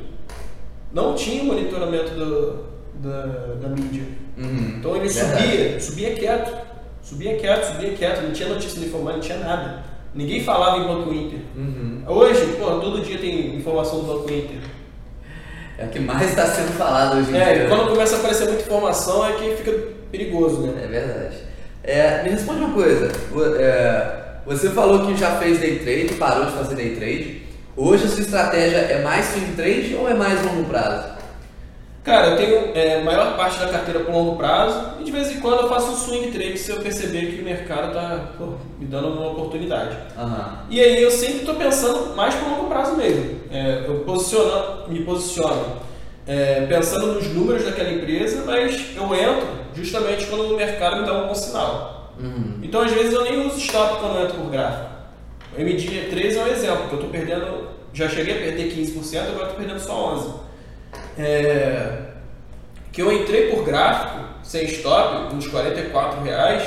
[0.94, 2.64] não tinha monitoramento do-
[2.96, 3.26] da,
[3.62, 4.04] da mídia.
[4.38, 4.76] Uhum.
[4.80, 6.58] Então ele subia, subia quieto,
[7.04, 9.84] subia quieto, subia quieto, não tinha notícia no informal, não tinha nada.
[10.14, 11.39] Ninguém falava em Banco Inter.
[11.55, 12.03] Uhum.
[12.07, 14.57] Hoje, pô, todo dia tem informação do Banco Inter.
[15.78, 17.64] É o que mais está sendo falado hoje em É, dia.
[17.64, 19.72] e quando começa a aparecer muita informação é que fica
[20.12, 20.82] perigoso, né?
[20.84, 21.38] É verdade.
[21.84, 23.09] É, me responde uma coisa.
[23.57, 27.41] É, você falou que já fez day trade, parou de fazer day trade.
[27.76, 31.07] Hoje a sua estratégia é mais swing trade ou é mais longo prazo?
[32.04, 35.32] Cara, eu tenho é, a maior parte da carteira por longo prazo e de vez
[35.32, 38.54] em quando eu faço um swing trade se eu perceber que o mercado tá pô,
[38.80, 39.95] me dando uma oportunidade.
[40.18, 40.66] Aham.
[40.70, 43.41] E aí eu sempre estou pensando mais por longo prazo mesmo.
[43.52, 45.78] É, eu posiciono, me posiciono
[46.26, 51.14] é, pensando nos números daquela empresa, mas eu entro justamente quando o mercado me dá
[51.14, 52.14] um bom sinal.
[52.20, 52.60] Uhum.
[52.64, 54.89] Então às vezes eu nem uso stop quando eu entro por gráfico.
[55.56, 59.43] O MD3 é um exemplo, que eu estou perdendo, já cheguei a perder 15%, agora
[59.43, 60.51] estou perdendo só 11%.
[61.18, 61.97] É,
[62.91, 66.64] que eu entrei por gráfico, sem stop, uns 44 reais,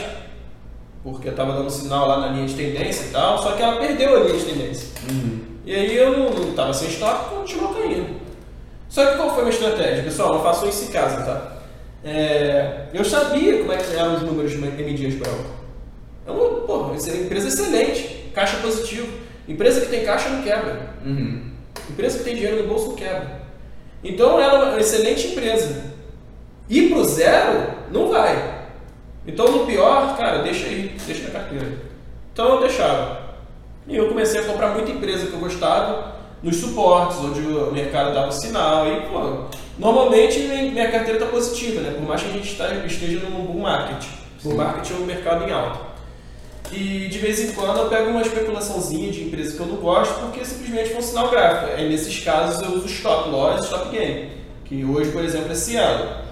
[1.02, 3.76] porque eu estava dando sinal lá na linha de tendência e tal, só que ela
[3.76, 4.88] perdeu a linha de tendência.
[5.10, 5.40] Uhum.
[5.66, 8.20] E aí eu não estava sem stop, continuou caindo.
[8.88, 10.04] Só que qual foi a minha estratégia?
[10.04, 11.56] Pessoal, não façam isso em casa, tá?
[12.04, 14.94] É, eu sabia como é que eram os números de M.
[14.94, 15.50] Dias Branco.
[16.26, 19.08] É uma, porra, é empresa excelente, caixa positivo.
[19.48, 20.94] Empresa que tem caixa não quebra.
[21.04, 21.50] Uhum.
[21.90, 23.43] Empresa que tem dinheiro no bolso não quebra.
[24.04, 25.92] Então ela é uma excelente empresa.
[26.68, 28.54] Ir pro zero, não vai.
[29.26, 31.78] Então no pior, cara, deixa aí, deixa na carteira.
[32.32, 33.24] Então eu deixava.
[33.86, 38.14] E eu comecei a comprar muita empresa que eu gostava nos suportes, onde o mercado
[38.14, 38.86] dava sinal.
[38.86, 39.44] E, pô,
[39.78, 41.92] normalmente minha carteira está positiva, né?
[41.92, 44.04] Por mais que a gente tá- esteja num bull market.
[44.42, 45.93] Bull market é um mercado em alta.
[46.72, 50.14] E de vez em quando eu pego uma especulaçãozinha de empresa que eu não gosto
[50.20, 51.72] porque simplesmente foi um sinal gráfico.
[51.76, 54.30] Aí nesses casos eu uso stop loss e stop gain,
[54.64, 56.24] que hoje, por exemplo, é Cielo.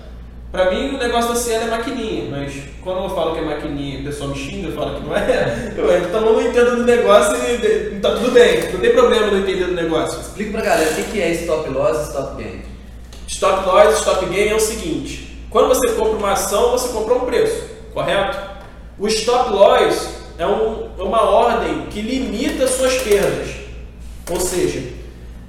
[0.50, 2.52] Pra mim o negócio da Cielo é maquininha, mas
[2.82, 5.16] quando eu falo que é maquininha e o pessoal me xinga, eu falo que não
[5.16, 8.92] é, eu entro, então eu não entendo do negócio e tá tudo bem, não tem
[8.92, 10.20] problema não entender do negócio.
[10.20, 12.62] Explica pra galera o que é stop loss e stop gain.
[13.28, 17.26] Stop loss, stop gain é o seguinte: quando você compra uma ação, você comprou um
[17.26, 17.64] preço,
[17.94, 18.38] correto?
[18.98, 23.48] O stop loss é, um- é uma ordem que limita suas perdas.
[24.30, 24.82] Ou seja,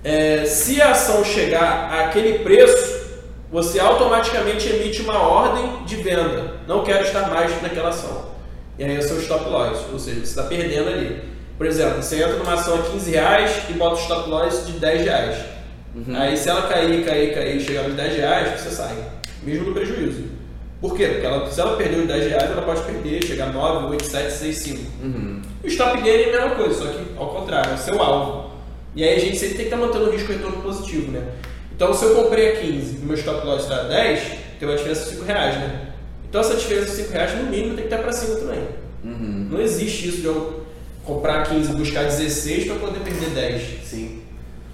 [0.04, 3.04] é, se a ação chegar àquele preço,
[3.52, 6.56] você automaticamente emite uma ordem de venda.
[6.68, 8.32] Não quero estar mais naquela ação.
[8.78, 11.22] E aí é o seu stop loss, ou seja, você está perdendo ali.
[11.58, 14.72] Por exemplo, você entra numa ação a 15 reais e bota o stop loss de
[14.74, 15.38] 10 reais.
[16.16, 18.96] Aí se ela cair, cair, cair, chegar nos 10 reais, você sai.
[19.44, 20.24] Mesmo no prejuízo.
[20.84, 21.08] Por quê?
[21.08, 24.06] Porque ela, se ela perder os 10 reais, ela pode perder, chegar a 9, 8,
[24.06, 24.80] 7, 6, 5.
[25.02, 25.42] Uhum.
[25.64, 28.52] O stop gain é a mesma coisa, só que ao contrário, é o seu alvo.
[28.94, 31.26] E aí a gente sempre tem que estar mantendo o risco retorno positivo, né?
[31.74, 34.24] Então, se eu comprei a 15 e meu stop loss está a 10,
[34.60, 35.88] tem uma diferença de 5 reais, né?
[36.28, 38.68] Então, essa diferença de 5 reais, no mínimo, tem que estar para cima também.
[39.06, 39.48] Uhum.
[39.52, 40.66] Não existe isso de eu
[41.06, 43.86] comprar 15 e buscar 16 para poder perder 10.
[43.86, 44.22] Sim.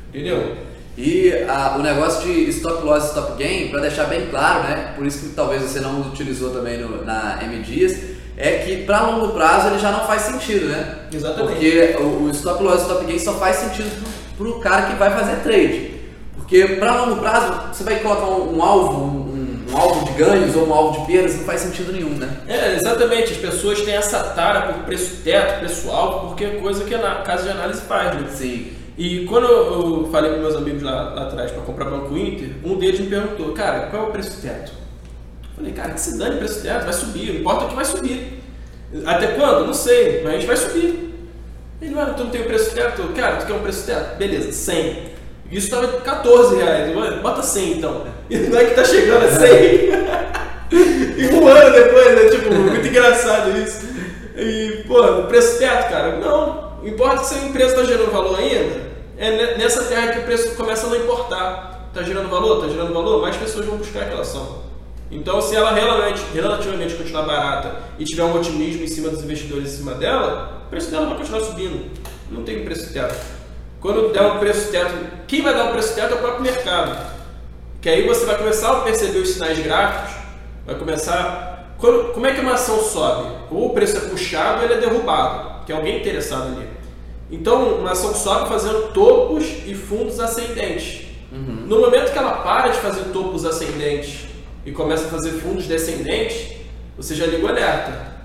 [0.09, 0.57] Entendeu?
[0.97, 4.93] E a- o negócio de stop loss e stop gain, para deixar bem claro, né?
[4.95, 7.97] Por isso que talvez você não utilizou também no- na M Dias,
[8.37, 10.95] é que para longo prazo ele já não faz sentido, né?
[11.13, 11.51] Exatamente.
[11.53, 13.89] Porque o, o stop loss e stop gain só faz sentido
[14.37, 15.99] pro, pro cara que vai fazer trade.
[16.35, 20.11] Porque para longo prazo você vai colocar um, um alvo, um, um- um alvo de
[20.13, 22.27] ganhos ou um alvo de perdas, não faz sentido nenhum, né?
[22.47, 23.31] É, exatamente.
[23.33, 27.15] As pessoas têm essa tara por preço teto, preço alto, porque é coisa que a
[27.21, 28.27] casa de análise faz, né?
[28.33, 28.71] Sim.
[28.99, 32.77] E quando eu falei com meus amigos lá, lá atrás para comprar Banco Inter, um
[32.77, 34.73] deles me perguntou, cara, qual é o preço teto?
[35.41, 37.85] Eu falei, cara, que se dane o preço teto, vai subir, não importa que vai
[37.85, 38.43] subir.
[39.05, 39.67] Até quando?
[39.67, 41.15] Não sei, mas vai subir.
[41.81, 43.03] Ele, mano, tu não tem o preço teto?
[43.15, 44.17] Cara, tu quer um preço teto?
[44.17, 45.03] Beleza, 100.
[45.49, 46.93] Isso estava 14 reais.
[46.93, 48.05] "Mano, Bota 100 então.
[48.29, 49.47] E não é que tá chegando a 100.
[51.17, 52.29] e um ano depois, né?
[52.31, 53.79] Tipo, muito engraçado isso.
[54.35, 56.77] E, pô, preço teto, cara, não.
[56.83, 58.88] Importa se a empresa está gerando valor ainda.
[59.19, 61.87] É ne- nessa terra que o preço começa a não importar.
[61.89, 62.57] Está gerando valor?
[62.57, 63.21] Está gerando valor?
[63.21, 64.59] Mais pessoas vão buscar aquela ação.
[65.11, 69.73] Então, se ela relativamente, relativamente continuar barata e tiver um otimismo em cima dos investidores
[69.73, 71.91] em cima dela, o preço dela vai continuar subindo.
[72.31, 73.15] Não tem preço teto.
[73.81, 74.93] Quando der um preço teto,
[75.27, 76.95] quem vai dar um preço teto é o próprio mercado.
[77.81, 80.15] Que aí você vai começar a perceber os sinais gráficos,
[80.65, 81.73] vai começar.
[81.79, 83.29] Quando- como é que uma ação sobe?
[83.49, 85.65] Ou o preço é puxado ou ele é derrubado.
[85.65, 86.67] Tem alguém interessado ali.
[87.31, 91.07] Então, uma ação sobe fazendo topos e fundos ascendentes.
[91.31, 94.21] No momento que ela para de fazer topos ascendentes
[94.65, 96.55] e começa a fazer fundos descendentes,
[96.97, 98.17] você já liga o alerta.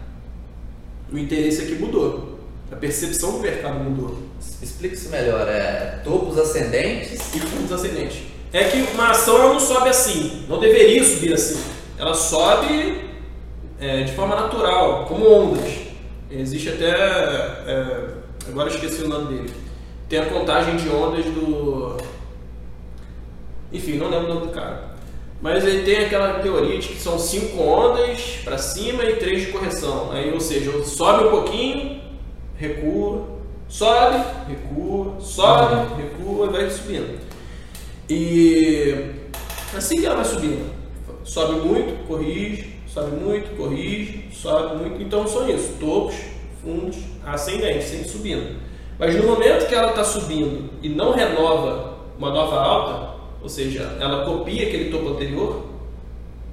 [1.13, 2.39] O interesse aqui mudou.
[2.73, 4.19] A percepção do mercado mudou.
[4.63, 5.47] Explica isso melhor.
[5.49, 7.35] É topos ascendentes.
[7.35, 8.23] E fundos ascendentes.
[8.53, 10.47] É que uma ação ela não sobe assim.
[10.49, 11.63] Não deveria subir assim.
[11.99, 13.05] Ela sobe
[13.79, 15.73] é, de forma natural, como ondas.
[16.31, 16.87] Existe até.
[16.87, 19.55] é, agora eu esqueci o nome dele.
[20.09, 21.97] Tem a contagem de ondas do.
[23.73, 24.95] Enfim, não lembro o nome do cara.
[25.41, 29.53] Mas ele tem aquela teoria de que são cinco ondas para cima e três de
[29.53, 30.11] correção.
[30.13, 32.01] Aí, ou seja, sobe um pouquinho,
[32.57, 33.27] recua,
[33.69, 37.19] sobe, recua, sobe, recua e vai subindo.
[38.09, 39.11] E
[39.77, 40.73] assim que ela vai subindo.
[41.25, 45.03] Sobe muito, corrige, sobe muito, corrige, sobe muito.
[45.03, 46.15] Então são isso, topos,
[46.65, 48.57] fundos, ascendentes, sempre subindo.
[48.99, 53.97] Mas no momento que ela está subindo e não renova uma nova alta, ou seja,
[54.01, 55.67] ela copia aquele topo anterior,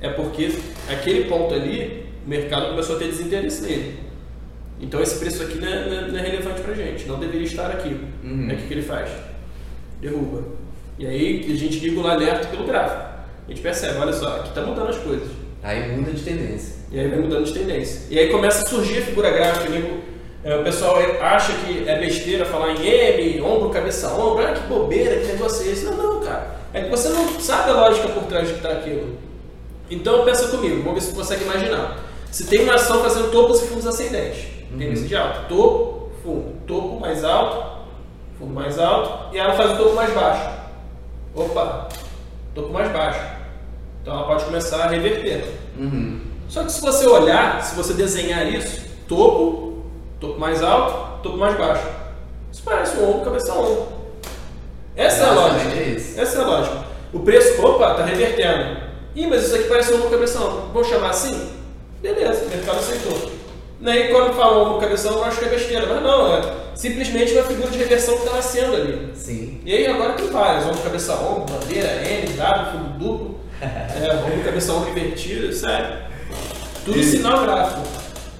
[0.01, 0.51] é porque
[0.89, 3.99] aquele ponto ali, o mercado começou a ter desinteresse nele.
[4.79, 7.45] Então esse preço aqui não é, não é- não é relevante pra gente, não deveria
[7.45, 7.95] estar aqui.
[8.23, 8.47] Uhum.
[8.49, 9.09] É o que que ele faz?
[10.01, 10.43] Derruba.
[10.97, 13.11] E aí a gente liga o alerta pelo gráfico.
[13.47, 15.27] A gente percebe, olha só, aqui está mudando as coisas.
[15.63, 16.75] Aí muda de tendência.
[16.91, 18.07] E aí vai mudando de tendência.
[18.09, 19.69] E aí começa a surgir a figura gráfica.
[19.69, 20.00] Nego, é,
[20.43, 24.45] o pessoal acha que é besteira falar em M, ombro, cabeça, ombro.
[24.45, 25.85] Ah, que bobeira, que negócio é esse?
[25.85, 26.55] Não, não, cara.
[26.73, 29.17] É que você não sabe a lógica por trás de que está aquilo.
[29.89, 31.99] Então pensa comigo, vamos ver se você consegue imaginar.
[32.31, 34.45] Se tem uma ação fazendo topos e fundos ascendentes.
[34.71, 35.41] Tendência de alta.
[35.49, 36.55] Topo, fundo.
[36.65, 37.81] Topo mais alto,
[38.39, 39.35] fundo mais alto.
[39.35, 40.49] E ela faz o topo mais baixo.
[41.35, 41.89] Opa,
[42.55, 43.19] topo mais baixo.
[44.01, 45.43] Então ela pode começar a reverter.
[45.77, 46.21] Uhum.
[46.47, 49.70] Só que se você olhar, se você desenhar isso, topo,
[50.21, 51.83] topo mais alto, topo mais baixo.
[52.51, 53.87] Isso parece um ombro, cabeça ombro.
[54.95, 55.69] Essa é a lógica.
[55.73, 55.95] é.
[56.21, 56.77] Essa é a lógica.
[57.13, 58.77] O preço, opa, tá revertendo.
[59.15, 60.61] Ih, mas isso aqui parece um ombro, cabeça ombro.
[60.73, 61.49] Vamos chamar assim?
[62.01, 63.31] Beleza, o mercado aceitou.
[63.79, 65.85] Daí quando fala ombro, cabeça ombro, eu acho que é besteira.
[65.87, 66.41] Mas não, é
[66.75, 69.11] simplesmente uma figura de reversão que está nascendo ali.
[69.15, 69.59] Sim.
[69.65, 74.43] E aí agora tem várias, ombro, cabeça, ombro, bandeira, N, W, fundo duplo, é, ombro,
[74.43, 75.97] cabeça, ombro invertido, sério.
[76.85, 77.81] Tudo E- sinal gráfico.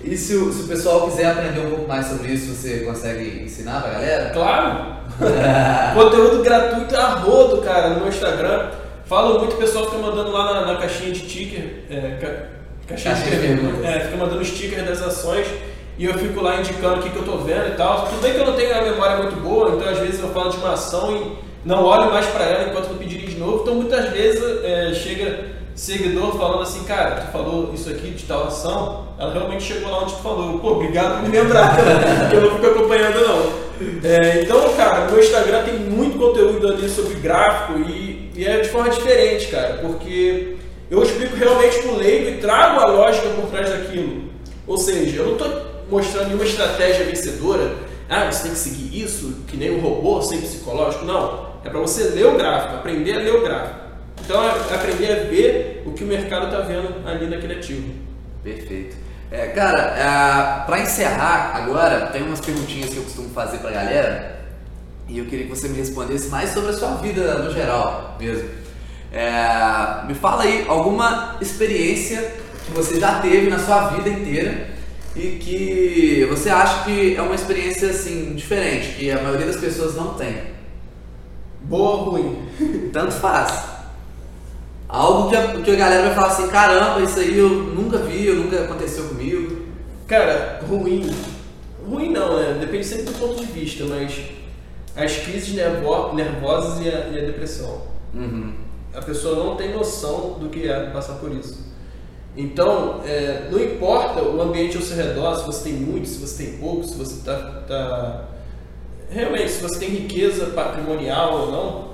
[0.04, 3.44] E se o, se o pessoal quiser aprender um pouco mais sobre isso, você consegue
[3.44, 4.30] ensinar pra galera?
[4.32, 5.02] Claro!
[5.94, 8.70] Conteúdo gratuito a rodo, cara, no meu Instagram.
[9.06, 12.48] Falo muito, o pessoal fica mandando lá na, na caixinha de ticker, é, ca-
[12.88, 15.48] caixinha de Caixinha de perguntas, é, fica mandando os tickers das ações
[15.98, 18.06] e eu fico lá indicando o que, que eu tô vendo e tal.
[18.08, 20.50] Tudo bem que eu não tenho a memória muito boa, então às vezes eu falo
[20.50, 23.62] de uma ação e não olho mais pra ela enquanto não pedirem de novo.
[23.64, 25.40] Então muitas vezes é, chega
[25.82, 30.04] seguidor falando assim, cara, tu falou isso aqui de tal ação, ela realmente chegou lá
[30.04, 30.60] onde tu falou.
[30.60, 31.76] Pô, obrigado por me lembrar,
[32.32, 34.08] eu não fico acompanhando não.
[34.08, 38.70] É, então, cara, meu Instagram tem muito conteúdo ali sobre gráfico e, e é de
[38.70, 40.56] forma diferente, cara, porque
[40.92, 44.26] eu explico realmente pro leigo e trago a lógica por trás daquilo.
[44.68, 47.74] Ou seja, eu não estou mostrando nenhuma estratégia vencedora.
[48.08, 51.06] Ah, você tem que seguir isso, que nem um robô sem psicológico.
[51.06, 51.48] Não.
[51.66, 53.91] é para você ler o gráfico, aprender a ler o gráfico.
[54.24, 57.94] Então é aprender a ver o que o mercado está vendo ali naquele ativo.
[58.44, 58.96] Perfeito.
[59.32, 63.74] É, cara, é, para encerrar agora, tem umas perguntinhas que eu costumo fazer para a
[63.74, 64.42] galera
[65.08, 68.50] e eu queria que você me respondesse mais sobre a sua vida no geral mesmo.
[69.12, 72.34] É, me fala aí alguma experiência
[72.66, 74.70] que você já teve na sua vida inteira
[75.16, 79.96] e que você acha que é uma experiência assim diferente, que a maioria das pessoas
[79.96, 80.52] não tem.
[81.62, 82.90] Boa ou ruim?
[82.94, 83.71] Tanto faz.
[84.92, 88.28] Algo que a, que a galera vai falar assim, caramba, isso aí eu nunca vi,
[88.28, 89.68] eu nunca aconteceu comigo.
[90.06, 91.10] Cara, ruim.
[91.88, 92.58] Ruim não, né?
[92.60, 94.22] Depende sempre do ponto de vista, mas
[94.94, 97.84] as crises nervo nervosas e a, e a depressão.
[98.14, 98.54] Uhum.
[98.94, 101.72] A pessoa não tem noção do que é passar por isso.
[102.36, 106.44] Então, é, não importa o ambiente ao seu redor, se você tem muito, se você
[106.44, 107.36] tem pouco, se você está.
[107.66, 108.26] Tá...
[109.10, 111.91] Realmente, se você tem riqueza patrimonial ou não,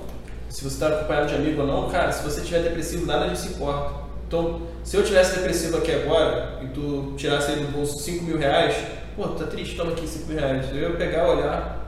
[0.48, 3.48] se você está acompanhado de amigo ou não, cara, se você estiver depressivo, nada disso
[3.48, 4.08] importa.
[4.26, 8.38] Então, se eu tivesse depressivo aqui agora e tu tirasse aí do bolso 5 mil
[8.38, 8.74] reais,
[9.16, 10.66] pô, tá triste, toma aqui 5 mil reais.
[10.70, 11.86] Eu ia pegar, olhar.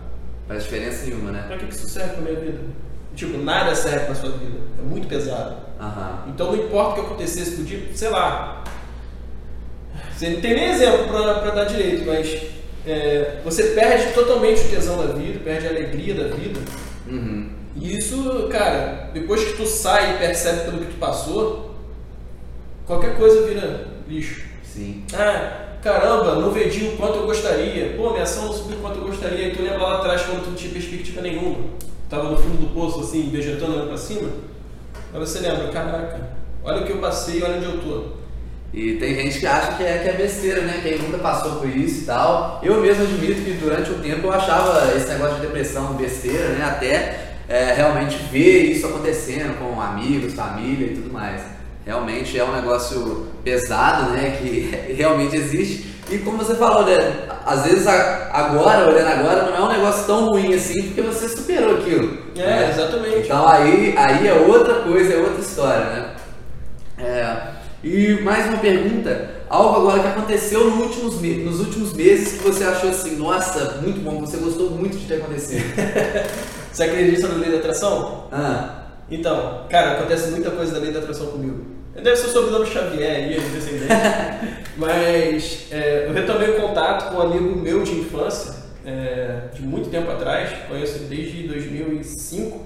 [0.48, 1.44] Faz diferença nenhuma, né?
[1.46, 2.58] Pra que isso serve pra minha vida?
[3.14, 4.58] Tipo, nada serve pra sua vida.
[4.78, 5.56] É muito pesado.
[5.78, 6.30] Uhum.
[6.30, 8.64] Então, não importa o que acontecesse, podia, sei lá.
[10.16, 12.42] Você não tem nem exemplo pra, pra dar direito, mas
[12.86, 16.60] é, você perde totalmente o tesão da vida, perde a alegria da vida.
[17.06, 17.59] Uhum.
[17.76, 21.74] E isso, cara, depois que tu sai e percebe pelo que tu passou,
[22.86, 24.42] qualquer coisa vira lixo.
[24.64, 25.04] Sim.
[25.14, 27.94] Ah, caramba, não vendi o quanto eu gostaria.
[27.96, 29.48] Pô, minha ação não subiu o quanto eu gostaria.
[29.48, 31.58] E tu lembra lá atrás quando tu não tinha perspectiva nenhuma.
[32.08, 34.28] Tava no fundo do poço, assim, vegetando olhando pra cima.
[35.12, 36.30] Aí você lembra, caraca,
[36.62, 38.20] olha o que eu passei, olha onde eu tô.
[38.72, 40.80] E tem gente que acha que é, que é besteira, né?
[40.82, 42.60] Quem nunca passou por isso e tal.
[42.62, 46.64] Eu mesmo admito que durante um tempo eu achava esse negócio de depressão besteira, né?
[46.64, 51.42] Até é, realmente ver isso acontecendo com amigos, família e tudo mais.
[51.84, 54.38] Realmente é um negócio pesado, né?
[54.40, 55.90] Que realmente existe.
[56.08, 57.28] E como você falou, né?
[57.44, 61.78] Às vezes agora, olhando agora, não é um negócio tão ruim assim, porque você superou
[61.78, 62.18] aquilo.
[62.36, 62.70] É, né?
[62.70, 63.26] exatamente.
[63.26, 66.10] Então aí, aí é outra coisa, é outra história, né?
[66.98, 67.36] É,
[67.82, 72.62] e mais uma pergunta, algo agora que aconteceu nos últimos, nos últimos meses que você
[72.62, 75.64] achou assim, nossa, muito bom, você gostou muito de ter acontecido.
[76.72, 78.24] Você acredita na lei da atração?
[78.32, 81.66] Ah, Então, cara, acontece muita coisa da lei da atração comigo.
[81.94, 83.92] Deve ser sobre o nome Xavier aí, descendente.
[84.76, 88.54] Mas é, eu retomei o contato com um amigo meu de infância,
[88.86, 92.60] é, de muito tempo atrás, conheço ele desde 2005.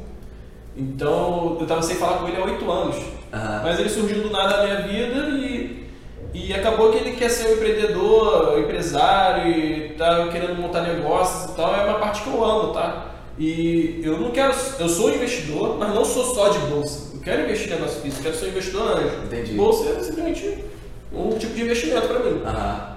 [0.76, 2.96] Então, eu estava sem falar com ele há oito anos.
[3.32, 3.60] Aham.
[3.64, 5.88] Mas ele surgiu do nada na minha vida e,
[6.34, 11.50] e acabou que ele quer ser um empreendedor, um empresário e tá querendo montar negócios
[11.52, 11.74] e tal.
[11.74, 13.13] É uma parte que eu amo, tá?
[13.38, 14.54] E eu não quero.
[14.78, 17.14] Eu sou investidor, mas não sou só de bolsa.
[17.14, 19.24] Eu quero investir em negócio físico, quero ser um investidor anjo.
[19.24, 19.52] Entendi.
[19.54, 20.64] Bolsa é simplesmente
[21.12, 22.42] um tipo de investimento para mim.
[22.44, 22.94] aham.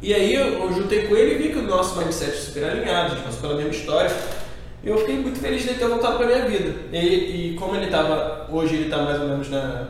[0.00, 2.64] E aí eu, eu juntei com ele e vi que o nosso mindset é super
[2.64, 4.10] alinhado, a gente passou pela mesma história.
[4.82, 6.72] E eu fiquei muito feliz de ele ter voltado para minha vida.
[6.92, 9.88] E, e como ele estava, hoje ele está mais ou menos na,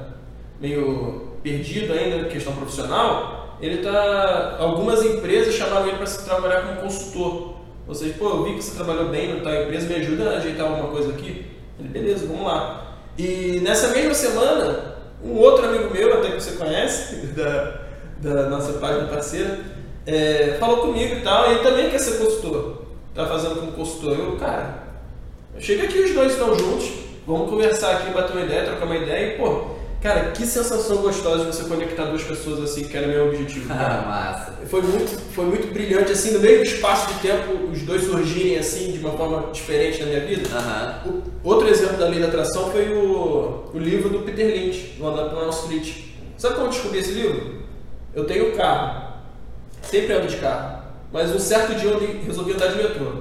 [0.58, 4.56] meio perdido ainda na questão profissional, ele tá.
[4.58, 7.57] Algumas empresas chamaram ele para trabalhar como consultor.
[7.88, 10.36] Ou seja, pô, eu vi que você trabalhou bem na tua empresa, me ajuda a
[10.36, 11.46] ajeitar alguma coisa aqui?
[11.80, 12.98] Ele, beleza, vamos lá.
[13.16, 17.80] E nessa mesma semana, um outro amigo meu, até que você conhece, da,
[18.20, 19.60] da nossa página parceira,
[20.06, 22.82] é, falou comigo e tal, e ele também quer ser consultor.
[23.14, 24.18] Tá fazendo como consultor.
[24.18, 24.82] Eu, cara,
[25.58, 26.90] chega aqui os dois estão juntos,
[27.26, 31.44] vamos conversar aqui, bater uma ideia, trocar uma ideia e, pô, cara, que sensação gostosa
[31.44, 33.68] de você conectar duas pessoas assim, que era o meu objetivo.
[33.72, 34.52] Ah, massa.
[34.66, 38.92] Foi muito, foi muito brilhante, assim, no mesmo espaço de tempo, os dois surgirem, assim,
[38.92, 40.48] de uma forma diferente na minha vida.
[40.56, 41.02] Aham.
[41.44, 45.06] O- outro exemplo da lei da atração foi o, o livro do Peter Lynch, do
[45.06, 46.04] Andar por Wall Street.
[46.36, 47.58] Sabe como eu descobri esse livro?
[48.14, 49.14] Eu tenho carro,
[49.82, 50.82] sempre ando de carro,
[51.12, 53.12] mas um certo dia eu resolvi andar de metrô.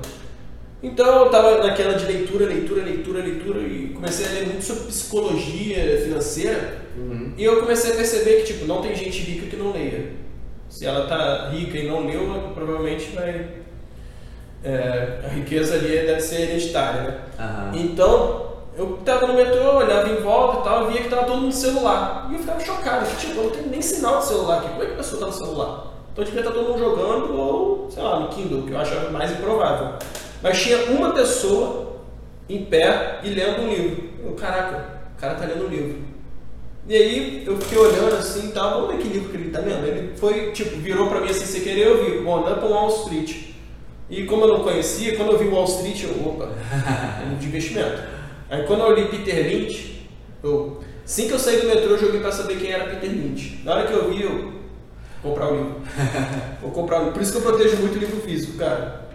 [0.82, 4.84] Então eu tava naquela de leitura, leitura, leitura, leitura e comecei a ler muito sobre
[4.84, 7.32] psicologia financeira Uhum.
[7.38, 10.13] e eu comecei a perceber que, tipo, não tem gente rica que não leia.
[10.67, 13.49] Se ela tá rica e não leu, provavelmente vai.
[14.63, 17.17] é, a riqueza ali deve ser hereditária, né?
[17.39, 17.71] Aham.
[17.75, 21.36] Então, eu tava no metrô, olhava em volta e tal, eu via que tava todo
[21.36, 22.28] mundo no celular.
[22.32, 24.69] E eu ficava chocado, tipo, não tem nem sinal de celular aqui.
[24.69, 25.93] Como é que a pessoa tá no celular?
[26.11, 29.32] Então devia estar todo mundo jogando ou, sei lá, no Kindle, que eu achava mais
[29.32, 29.93] improvável.
[30.41, 32.01] Mas tinha uma pessoa
[32.49, 34.09] em pé e lendo um livro.
[34.23, 36.07] Eu, caraca, o cara tá lendo um livro.
[36.88, 39.59] E aí eu fiquei olhando assim e tal, vamos ver que livro que ele tá
[39.59, 39.85] lendo.
[39.85, 43.47] Ele foi, tipo, virou pra mim assim, sem querer, eu vi, bom, on Wall Street.
[44.09, 48.01] E como eu não conhecia, quando eu vi Wall Street, eu, opa, é de investimento.
[48.49, 50.07] Aí quando eu li Peter Lynch,
[50.41, 53.59] eu, assim que eu saí do metrô, eu joguei pra saber quem era Peter Lynch.
[53.65, 54.53] Na hora que eu vi, eu
[55.21, 55.81] comprar o livro.
[56.61, 57.13] vou comprar o livro.
[57.15, 59.07] Por isso que eu protejo muito o livro físico, cara.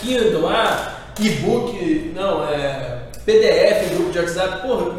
[0.00, 4.94] Kindle, ah, e-book, não, é PDF, grupo de WhatsApp, porra,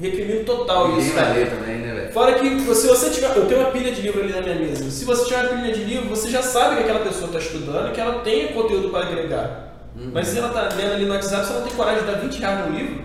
[0.00, 1.14] recrimino total Ninguém isso.
[1.14, 1.34] vai cara.
[1.34, 2.12] ler também, né, velho?
[2.12, 3.36] Fora que se você tiver.
[3.36, 4.90] Eu tenho uma pilha de livro ali na minha mesa.
[4.90, 7.88] Se você tiver uma pilha de livro, você já sabe que aquela pessoa está estudando
[7.88, 9.72] e que ela tem conteúdo para agregar.
[10.12, 12.38] Mas se ela está lendo ali no WhatsApp, você não tem coragem de dar 20
[12.38, 13.04] reais no livro,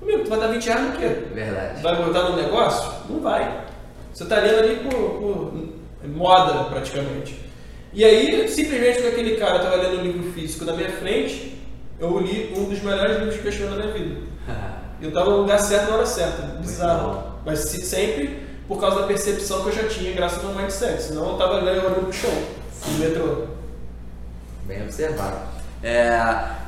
[0.00, 1.08] amigo, tu vai dar 20 reais no quê?
[1.34, 1.82] Verdade.
[1.82, 2.92] Vai botar no negócio?
[3.10, 3.64] Não vai.
[4.12, 5.52] Você está lendo ali por, por
[6.08, 7.43] moda, praticamente.
[7.94, 11.56] E aí, simplesmente porque aquele cara estava lendo um livro físico na minha frente,
[12.00, 14.20] eu li um dos melhores livros que eu escrevi na minha vida.
[15.02, 16.42] Eu estava no lugar certo na hora certa.
[16.60, 17.24] Bizarro.
[17.44, 21.02] Mas se- sempre por causa da percepção que eu já tinha, graças ao meu mindset.
[21.02, 22.30] Senão eu tava lendo olhando pro chão,
[22.86, 23.44] no metrô.
[24.64, 25.36] Bem observado.
[25.82, 26.08] É,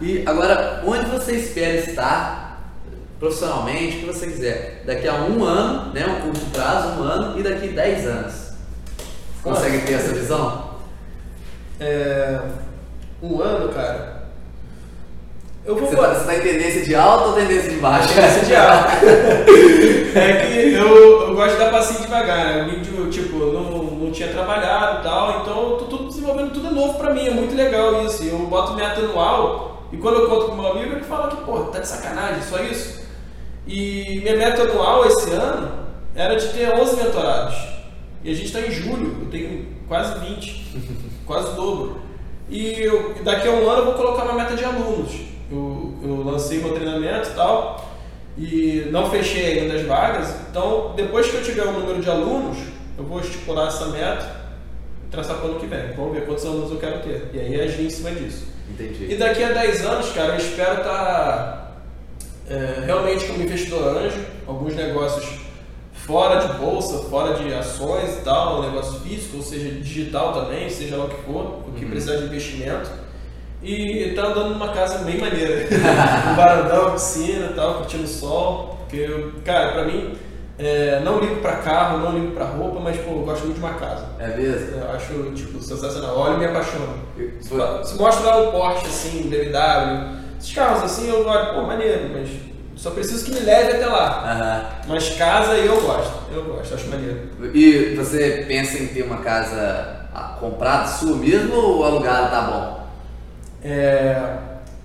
[0.02, 2.74] e agora, onde você espera estar
[3.18, 4.82] profissionalmente, o que você quiser?
[4.84, 8.34] Daqui a um ano, né, um curto prazo, um ano, e daqui 10 anos.
[9.42, 10.65] Consegue ter essa visão?
[11.80, 12.40] É,
[13.22, 14.16] um ano, cara.
[15.66, 18.14] Eu vou Você tá, você tá em tendência de alta ou tendência de baixa?
[18.14, 18.88] Tendência de alta.
[20.14, 22.62] é que eu, eu gosto de dar passinho devagar, né?
[22.62, 26.70] O vídeo, tipo, não, não tinha trabalhado e tal, então eu tô tudo desenvolvendo tudo
[26.72, 28.22] novo pra mim, é muito legal isso.
[28.22, 31.58] Eu boto meta anual e quando eu conto com meu amigo, ele fala que, pô,
[31.64, 33.04] tá de sacanagem, só isso?
[33.66, 35.68] E minha meta anual esse ano
[36.14, 37.56] era de ter 11 mentorados.
[38.22, 40.76] E a gente tá em julho, eu tenho quase 20,
[41.26, 42.00] quase o dobro.
[42.48, 45.12] E eu- daqui a um ano eu vou colocar uma meta de alunos.
[45.50, 47.88] Eu, eu lancei meu treinamento e tal,
[48.38, 50.34] e não fechei ainda as vagas.
[50.50, 52.58] Então, depois que eu tiver o número de alunos,
[52.98, 54.36] eu vou estipular essa meta
[55.06, 55.92] e traçar para o ano que vem.
[55.96, 57.30] Vamos ver quantos alunos eu quero ter.
[57.32, 58.46] E aí agir em cima disso.
[58.70, 59.06] Entendi.
[59.12, 61.82] E daqui a 10 anos, cara, eu espero estar
[62.48, 65.24] é, realmente como investidor anjo, alguns negócios
[66.06, 70.96] fora de bolsa, fora de ações e tal, negócio físico, ou seja, digital também, seja
[70.96, 71.90] lá o que for, o que Uhum.
[71.90, 72.90] precisar de investimento.
[73.62, 75.66] E tá andando numa casa bem maneira.
[76.30, 78.76] um varandão, piscina e tal, curtindo o sol.
[78.80, 80.14] Porque, eu- cara, pra mim,
[80.58, 83.64] é, não ligo pra carro, não ligo pra roupa, mas, pô, eu gosto muito de
[83.64, 84.06] uma casa.
[84.20, 84.76] É mesmo?
[84.78, 86.16] Eu acho, tipo, sensacional.
[86.16, 86.94] Olho e me apaixono.
[87.40, 92.28] Se, mostra lá um Porsche, assim, BMW, esses carros assim, eu olho, pô, maneiro, mas
[92.76, 94.30] só preciso que me leve até lá.
[94.30, 94.64] Aham.
[94.88, 97.30] Mas casa eu gosto, eu gosto, acho maneiro.
[97.54, 102.86] E você pensa em ter uma casa ah, comprada sua mesmo ou alugada tá bom?
[103.64, 104.36] É,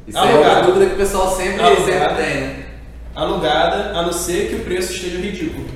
[0.07, 0.67] Isso aí é uma Alugada.
[0.67, 1.85] dúvida que o pessoal sempre, Alugada.
[1.85, 2.65] sempre tem, né?
[3.13, 5.67] alugada, a não ser que o preço esteja ridículo.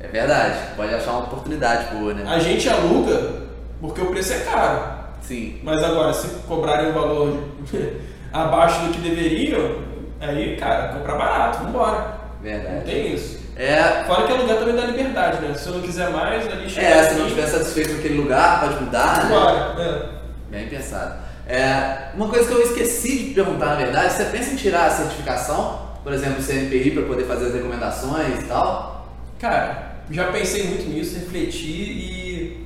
[0.00, 2.24] É verdade, pode achar uma oportunidade boa, né?
[2.26, 3.42] A gente aluga
[3.80, 5.04] porque o preço é caro.
[5.20, 5.58] Sim.
[5.62, 7.38] Mas agora, se cobrarem um valor
[8.32, 9.76] abaixo do que deveriam,
[10.24, 11.98] aí, cara, comprar barato, vambora.
[11.98, 12.84] Não Verdade.
[12.84, 13.44] tem isso.
[13.56, 15.54] É, Fora que alugar também dá liberdade, né?
[15.54, 18.60] Se eu não quiser mais, ali chega é, se não estiver satisfeito com aquele lugar,
[18.60, 19.30] pode mudar, né?
[19.30, 19.82] Bora.
[19.82, 20.08] É.
[20.50, 21.14] Bem pensado.
[21.46, 24.90] É, uma coisa que eu esqueci de perguntar, na verdade, você pensa em tirar a
[24.90, 29.08] certificação, por exemplo, o CNPI, para poder fazer as recomendações e tal?
[29.38, 32.64] Cara, já pensei muito nisso, refleti e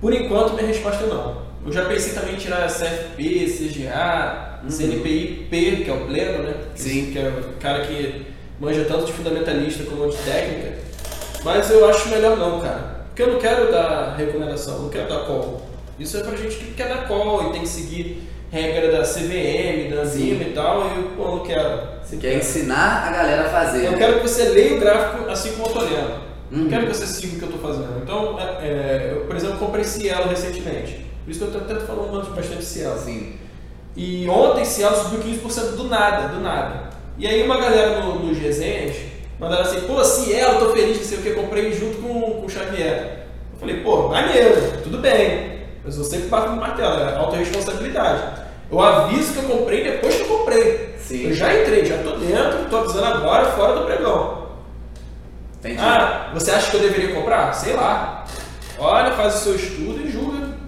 [0.00, 1.42] por enquanto minha resposta é não.
[1.64, 4.70] Eu já pensei também em tirar CFP, CGA, Uhum.
[4.70, 6.54] CNPI P, que é o pleno, né?
[6.74, 7.10] Sim.
[7.12, 8.26] Que é o cara que
[8.60, 10.78] manja tanto de fundamentalista como de técnica.
[11.44, 13.02] Mas eu acho melhor não, cara.
[13.08, 15.62] Porque eu não quero dar recomendação, não quero dar call.
[15.98, 19.94] Isso é pra gente que quer dar call e tem que seguir regra da CVM,
[19.94, 21.92] da Anzima e tal, e eu pô, não quero.
[22.04, 23.86] Você quer ensinar a galera a fazer.
[23.86, 23.98] Eu né?
[23.98, 26.32] quero que você leia o gráfico assim como eu tô lendo.
[26.50, 26.58] Uhum.
[26.58, 28.02] Não quero que você siga o que eu estou fazendo.
[28.02, 31.06] Então, é, é, eu, por exemplo, comprei Cielo recentemente.
[31.24, 32.94] Por isso que eu estou tentando falando bastante de Cielo.
[32.94, 33.36] Assim,
[33.94, 36.90] E ontem Cielo subiu 15% do nada, do nada.
[37.18, 38.96] E aí uma galera no, nos resenhas
[39.38, 42.48] mandaram assim, pô, Cielo, tô feliz que sei o que, comprei junto com, com o
[42.48, 43.26] Xavier.
[43.52, 45.62] Eu falei, pô, maneiro, tudo bem.
[45.84, 48.22] Mas eu sempre bato no martelo, é autorresponsabilidade.
[48.70, 50.94] Eu aviso que eu comprei depois que eu comprei.
[50.98, 51.26] Sim.
[51.26, 54.46] Eu já entrei, já tô dentro, tô avisando agora, fora do pregão.
[55.58, 55.78] entendi.
[55.78, 57.52] Ah, você acha que eu deveria comprar?
[57.52, 58.24] Sei lá.
[58.78, 60.21] Olha, faz o seu estudo e julga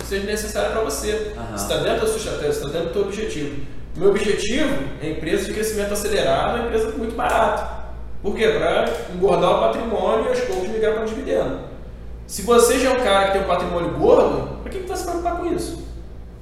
[0.05, 1.32] seja necessário para você.
[1.57, 3.66] Se está dentro da sua estratégia, está dentro do teu objetivo.
[3.96, 7.84] Meu objetivo é empresa de crescimento acelerado, uma empresa muito barata.
[8.22, 8.48] Por quê?
[8.48, 11.61] Para engordar o patrimônio e aos poucos migrar para o dividendo.
[12.26, 14.96] Se você já é um cara que tem um patrimônio gordo, para que você vai
[14.96, 15.86] se preocupar com isso?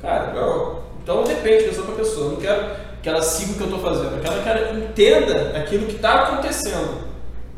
[0.01, 0.83] Cara, não.
[1.03, 2.27] Então depende de pessoa para pessoa.
[2.27, 4.17] Eu não quero que ela siga o que eu estou fazendo.
[4.17, 7.03] Eu quero que ela entenda aquilo que está acontecendo.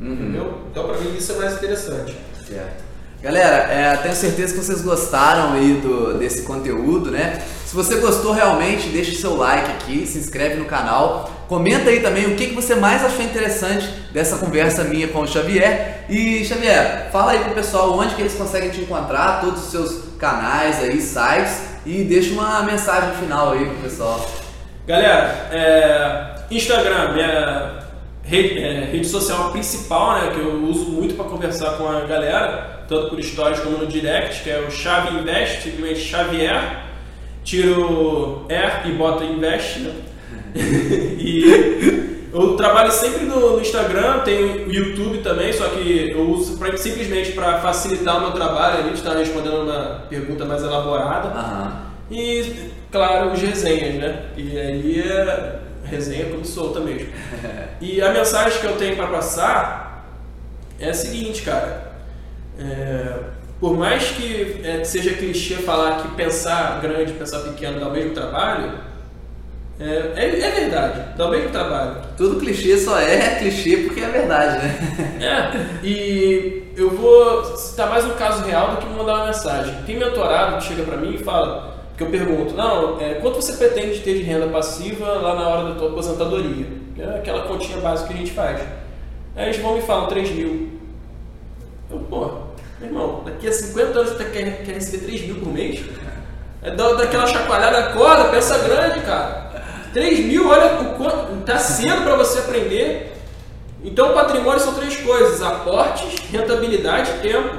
[0.00, 0.12] Uhum.
[0.12, 0.54] Entendeu?
[0.70, 2.16] Então, pra mim, isso é mais interessante.
[2.46, 2.82] Certo.
[3.24, 7.40] Galera, é, tenho certeza que vocês gostaram aí do, desse conteúdo, né?
[7.64, 11.30] Se você gostou realmente, deixa o seu like aqui, se inscreve no canal.
[11.48, 15.26] Comenta aí também o que, que você mais achou interessante dessa conversa minha com o
[15.26, 16.04] Xavier.
[16.06, 20.02] E Xavier, fala aí pro pessoal onde que eles conseguem te encontrar, todos os seus
[20.18, 24.20] canais aí, sites, e deixa uma mensagem final aí pro pessoal.
[24.86, 27.84] Galera, é, Instagram, minha
[28.22, 32.73] rede, é, rede social principal, né, que eu uso muito para conversar com a galera,
[32.88, 36.84] tanto por stories como no direct, que é o Chave Invest, simplesmente Xavier,
[37.42, 39.92] tiro R e bota Invest, né?
[41.18, 46.58] e eu trabalho sempre no, no, Instagram, tenho o YouTube também, só que eu uso
[46.58, 51.28] pra, simplesmente para facilitar o meu trabalho, a gente está respondendo uma pergunta mais elaborada.
[51.28, 52.16] Uhum.
[52.16, 54.22] E, claro, os resenhas, né?
[54.36, 57.08] E aí é resenha como solta mesmo.
[57.80, 60.08] e a mensagem que eu tenho para passar
[60.78, 61.93] é a seguinte, cara.
[62.58, 63.18] É,
[63.60, 68.12] por mais que é, seja clichê falar que pensar grande, pensar pequeno dá o mesmo
[68.12, 68.78] trabalho,
[69.80, 71.96] é, é, é, verdade, dá o mesmo trabalho.
[72.16, 75.18] Tudo clichê só é clichê porque é verdade, né?
[75.20, 79.74] É, e eu vou citar mais um caso real do que mandar uma mensagem.
[79.86, 83.52] Tem mentorado que chega para mim e fala, que eu pergunto, não, é, quanto você
[83.54, 86.66] pretende ter de renda passiva lá na hora da tua aposentadoria?
[86.98, 88.60] É aquela continha básica que a gente faz.
[89.34, 90.70] Aí eles vão me falam 3 mil.
[91.90, 92.43] Eu, pô,
[92.80, 95.80] meu irmão, daqui a 50 anos você quer, quer receber 3 mil por mês?
[96.62, 99.44] É daquela chacoalhada, acorda, pensa grande, cara.
[99.92, 101.44] 3 mil, olha o quanto.
[101.44, 103.12] Tá cedo para você aprender.
[103.84, 107.58] Então, patrimônio são três coisas: aportes, rentabilidade e tempo.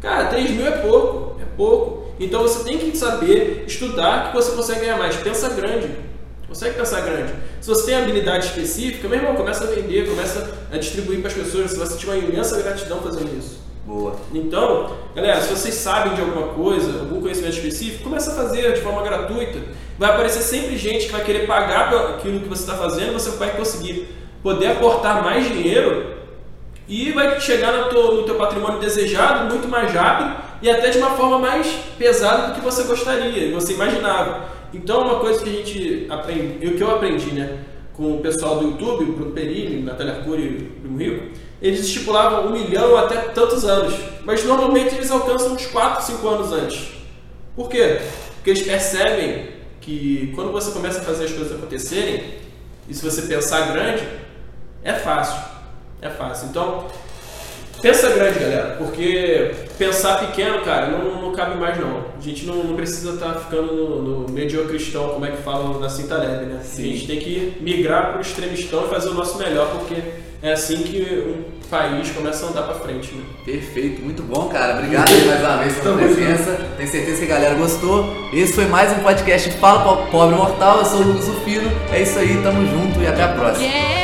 [0.00, 1.40] Cara, 3 mil é pouco.
[1.40, 2.08] É pouco.
[2.20, 5.16] Então você tem que saber estudar que você consegue ganhar mais.
[5.16, 5.88] Pensa grande.
[6.48, 7.32] Consegue pensar grande.
[7.60, 11.34] Se você tem habilidade específica, meu irmão, começa a vender, começa a distribuir para as
[11.34, 11.70] pessoas.
[11.70, 13.67] Você vai sentir uma imensa gratidão fazendo isso.
[13.88, 14.16] Boa.
[14.34, 18.82] Então, galera, se vocês sabem de alguma coisa, algum conhecimento específico, começa a fazer de
[18.82, 19.60] forma gratuita.
[19.98, 23.56] Vai aparecer sempre gente que vai querer pagar aquilo que você está fazendo, você vai
[23.56, 24.06] conseguir
[24.42, 26.16] poder aportar mais dinheiro
[26.86, 30.98] e vai chegar no teu, no teu patrimônio desejado muito mais rápido e até de
[30.98, 31.66] uma forma mais
[31.96, 34.50] pesada do que você gostaria, você imaginava.
[34.74, 37.60] Então, uma coisa que a gente aprende, o que eu aprendi, né,
[37.94, 41.80] com o pessoal do YouTube, o Bruno Perini, Natália Arcuri e o Primo Rico, eles
[41.80, 43.94] estipulavam um milhão até tantos anos,
[44.24, 46.88] mas normalmente eles alcançam uns 4, 5 anos antes.
[47.56, 48.00] Por quê?
[48.36, 49.48] Porque eles percebem
[49.80, 52.38] que quando você começa a fazer as coisas acontecerem,
[52.88, 54.06] e se você pensar grande,
[54.84, 55.42] é fácil.
[56.00, 56.48] É fácil.
[56.48, 56.86] Então,
[57.82, 62.04] pensa grande, galera, porque pensar pequeno, cara, não, não cabe mais não.
[62.16, 65.80] A gente não, não precisa estar tá ficando no, no mediocristão, como é que falam
[65.80, 66.60] na Cinta Leve, né?
[66.62, 66.82] Sim.
[66.82, 69.96] A gente tem que migrar para o extremistão e fazer o nosso melhor, porque
[70.42, 73.24] é assim que um país começa a andar para frente, né?
[73.44, 74.74] Perfeito, muito bom, cara.
[74.74, 76.68] Obrigado mais uma vez pela presença.
[76.76, 78.28] Tenho certeza que a galera gostou.
[78.32, 80.78] Esse foi mais um podcast Fala Pobre Mortal.
[80.78, 81.70] Eu sou o Lucas Rufino.
[81.92, 83.66] É isso aí, tamo junto e até a próxima.
[83.66, 83.97] Yeah.